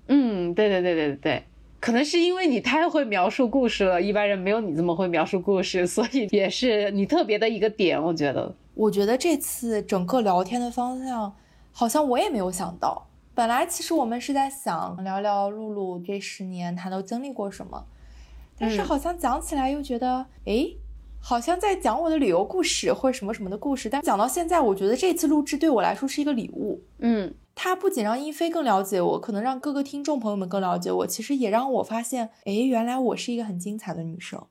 [0.09, 1.43] 嗯，对对对对对对，
[1.79, 8.53] 可能是因为你太会描述故事了，一般人没有你这么会描述故事，所以也是你特别的一个点，我觉得。
[8.81, 11.35] 我觉得这次整个聊天的方向，
[11.71, 13.07] 好像我也没有想到。
[13.35, 17.85] 本来其实我们是在想聊聊露露这十年她都经历过什么，
[18.59, 20.67] 但是好像讲起来又觉得，哎，
[21.21, 23.91] 好像在讲我的旅游故事或者什么什么的故事。
[23.91, 26.83] 但讲到现在，我觉得这次录制对我来说是一个礼物。
[27.01, 34.43] 嗯，它不仅让一菲更了解我，可能让各个听众朋友们更了解我，其实也让我发现，哎，原来我是一个很精彩的女生。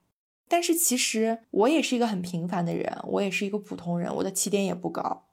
[0.50, 5.26] 但是其实我也是一个很平凡的人，我也是一个普通人，我的起点也不高。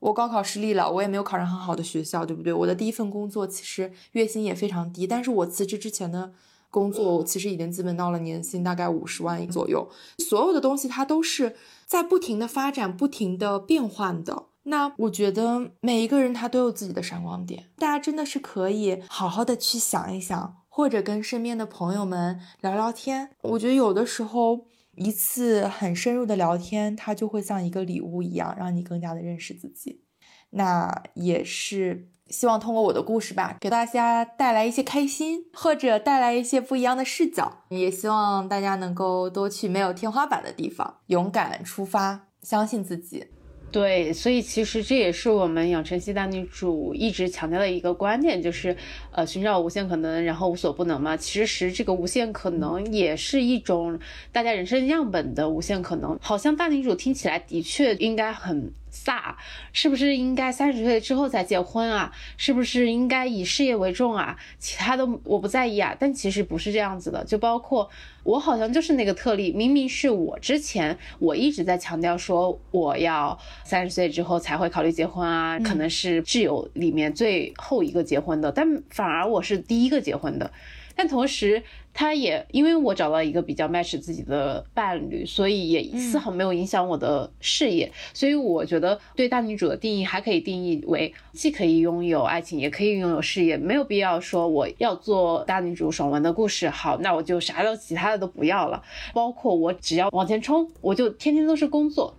[0.00, 2.52] 我高考失利了，我也没有考上很好的学校，对不对？
[2.52, 6.32] 我的第一份工作其实月薪也非常低，但是我辞职之前的
[6.70, 9.88] 工作，我其实已经基本到了年薪大概五十万左右。
[10.18, 11.56] 所有的东西它都是
[11.86, 14.44] 在不停的发展、不停的变换的。
[14.64, 23.30] 那我觉得每一个人他都有自己的闪光点，大家真的是可以好好的去想一想，或者跟身边的朋友们聊聊天。
[23.42, 24.68] 我觉得有的时候。
[25.00, 30.02] 一次很深入的聊天，它就会像一个礼物一样，让你更加的认识自己。
[30.50, 37.62] 那也是希望通过我的故事吧，给大家带来一些开心，或者带来一些不一样的视角。
[37.68, 43.24] 也希望大家能够多去没有天花板的地方，勇敢出发，相信自己。
[43.70, 48.74] 对，所以其实这也是我们养成系大女主一直强调的一个观点，就是，
[49.12, 51.16] 呃，寻找无限可能，然后无所不能嘛。
[51.16, 53.98] 其实这个无限可能也是一种
[54.32, 56.18] 大家人生样本的无限可能。
[56.20, 58.72] 好像大女主听起来的确应该很。
[59.04, 59.34] 飒，
[59.72, 62.12] 是不是应该三十岁之后再结婚啊？
[62.36, 64.36] 是不是应该以事业为重啊？
[64.58, 65.96] 其他的我不在意啊。
[65.98, 67.88] 但其实不是这样子的，就包括
[68.24, 69.52] 我好像就是那个特例。
[69.52, 80.50] 明明是我之前我一直在强调说我要三十岁之后才会考虑结婚啊，可能是挚友里面最后一个结婚的，但反而我是第一个结婚的。
[80.94, 81.62] 但同时，
[81.98, 87.90] 他也因为我找到一个比较 match 自己的伴侣，所以也丝毫没有影响我的事业。
[88.14, 96.70] 所以我觉得对大女主的定义还可以定义为既可以拥有爱情，也可以拥有事业，没有必要说我要做大女主爽文的故事。
[96.70, 98.80] 好，那我就啥都其他的都不要了，
[99.12, 102.14] 包括我只要往前冲，我就天天都是工作。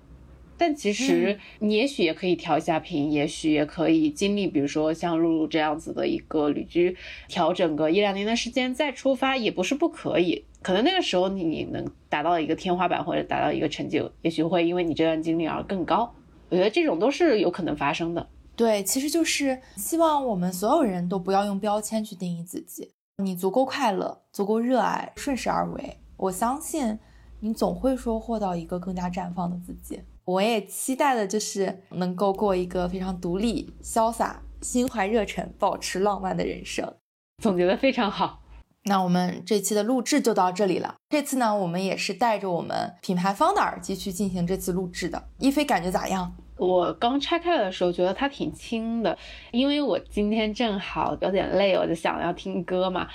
[0.60, 6.96] 但其实你也许也可以调一下频，也许也可以经历，比如说像露露这样子的一个旅居，
[7.30, 10.44] 调整个一两年的时间再出发，也不是不可以。
[10.62, 16.14] 可能那个时候你能达到一个天花板或者达到一个成就，也许会因为你这段经历而更高。
[16.50, 18.28] 我觉得这种都是有可能发生的。
[18.58, 22.92] 对，其实就是希望我们所有人都不要用标签去定义自己。
[23.24, 27.00] 你足够快乐，足够热爱，顺势而为，我相信
[27.40, 30.02] 你总会收获到一个更加绽放的自己。
[30.30, 36.94] 我也期待的就是能够过一个非常独立、潇洒、心怀热忱、保持浪漫的人生。
[37.42, 38.44] 总结的非常好。
[38.84, 40.94] 那我们这期的录制就到这里了。
[41.10, 45.30] 这次呢，我们也是带着我们品牌方的耳机去进行这次录制的。
[45.40, 46.32] 一菲感觉咋样？
[46.58, 49.18] 我刚拆开的时候觉得它挺轻的，
[49.52, 53.08] 因为我今天正好有点累，我就想要听歌嘛，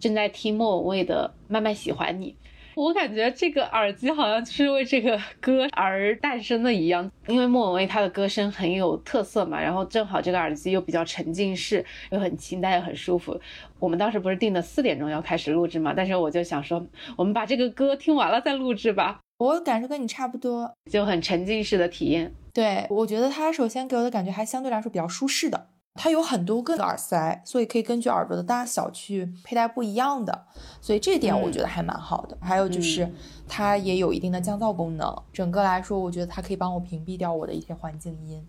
[0.00, 2.30] 正在听莫文蔚的《慢慢喜欢你》。
[2.74, 13.38] 我感觉这个耳机好像就是为这个歌而诞生的一样，因为莫文蔚她的歌声很有特色嘛，然后正好这个耳机又比较沉浸式，又很轻，但又很舒服。
[13.78, 16.84] 我们当时不是定的四点钟要开始录制嘛，但是我就想说，
[17.16, 19.20] 我们把这个歌听完了再录制吧。
[19.38, 22.32] 我感受跟你差不多，就很沉浸式的体验。
[22.54, 25.68] 对，我觉得它首先给我的感觉还相对来说比较舒适的。
[25.94, 30.46] 它有很多个耳塞，所以可以根据耳朵的大小去佩戴不一样的，
[30.80, 32.36] 所以这点我觉得还蛮好的。
[32.40, 33.08] 还有就是
[33.46, 38.42] 它也有一定的降噪功能，整个来说我觉得它可以帮我屏蔽掉我的一些环境音。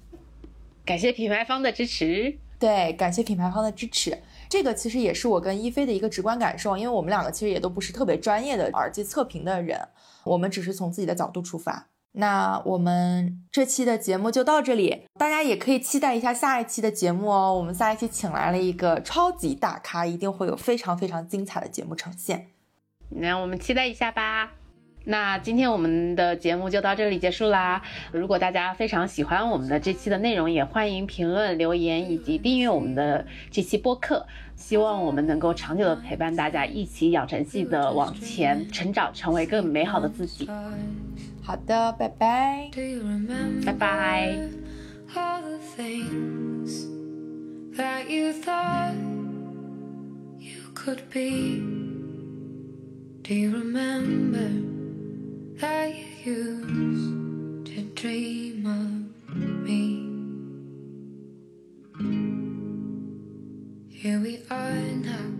[0.85, 4.17] 感谢品牌方的支持，对，感谢品牌方的支持。
[4.49, 9.79] 这个其实也是我跟一菲的一个直观感受，因为我们两个其实也都不是特别专业的耳机测评的人，
[10.23, 11.89] 我们只是从自己的角度出发。
[12.15, 17.53] 那我们这期的节目就到这里，大家也可以期待一下下一期的节目哦。
[17.57, 22.49] 我们下一期请来了一个超级大咖，一定会有非常非常精彩的节目呈现。
[23.09, 24.51] 那我们期待一下吧。
[25.05, 27.81] 那今天我们的节目就到这里结束啦。
[28.11, 34.25] 如果大家非常喜欢我们的这期的内容，也欢迎评论留言以及订阅我们的这期播客。
[34.55, 40.47] 希望我们能够长久的陪伴大家，一起养成系的往前成长，成为更美好的自己。
[41.42, 42.70] 好的，拜拜，
[43.64, 44.38] 拜拜。
[55.60, 55.92] that
[56.24, 60.06] you used to dream of me.
[63.90, 64.70] Here we are
[65.02, 65.32] now,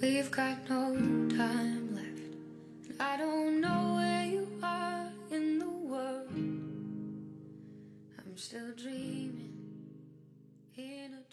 [0.00, 0.96] we've got no
[1.28, 2.34] time left,
[2.88, 4.95] and I don't know where you are
[8.37, 9.51] I'm still dreaming
[10.77, 11.26] in a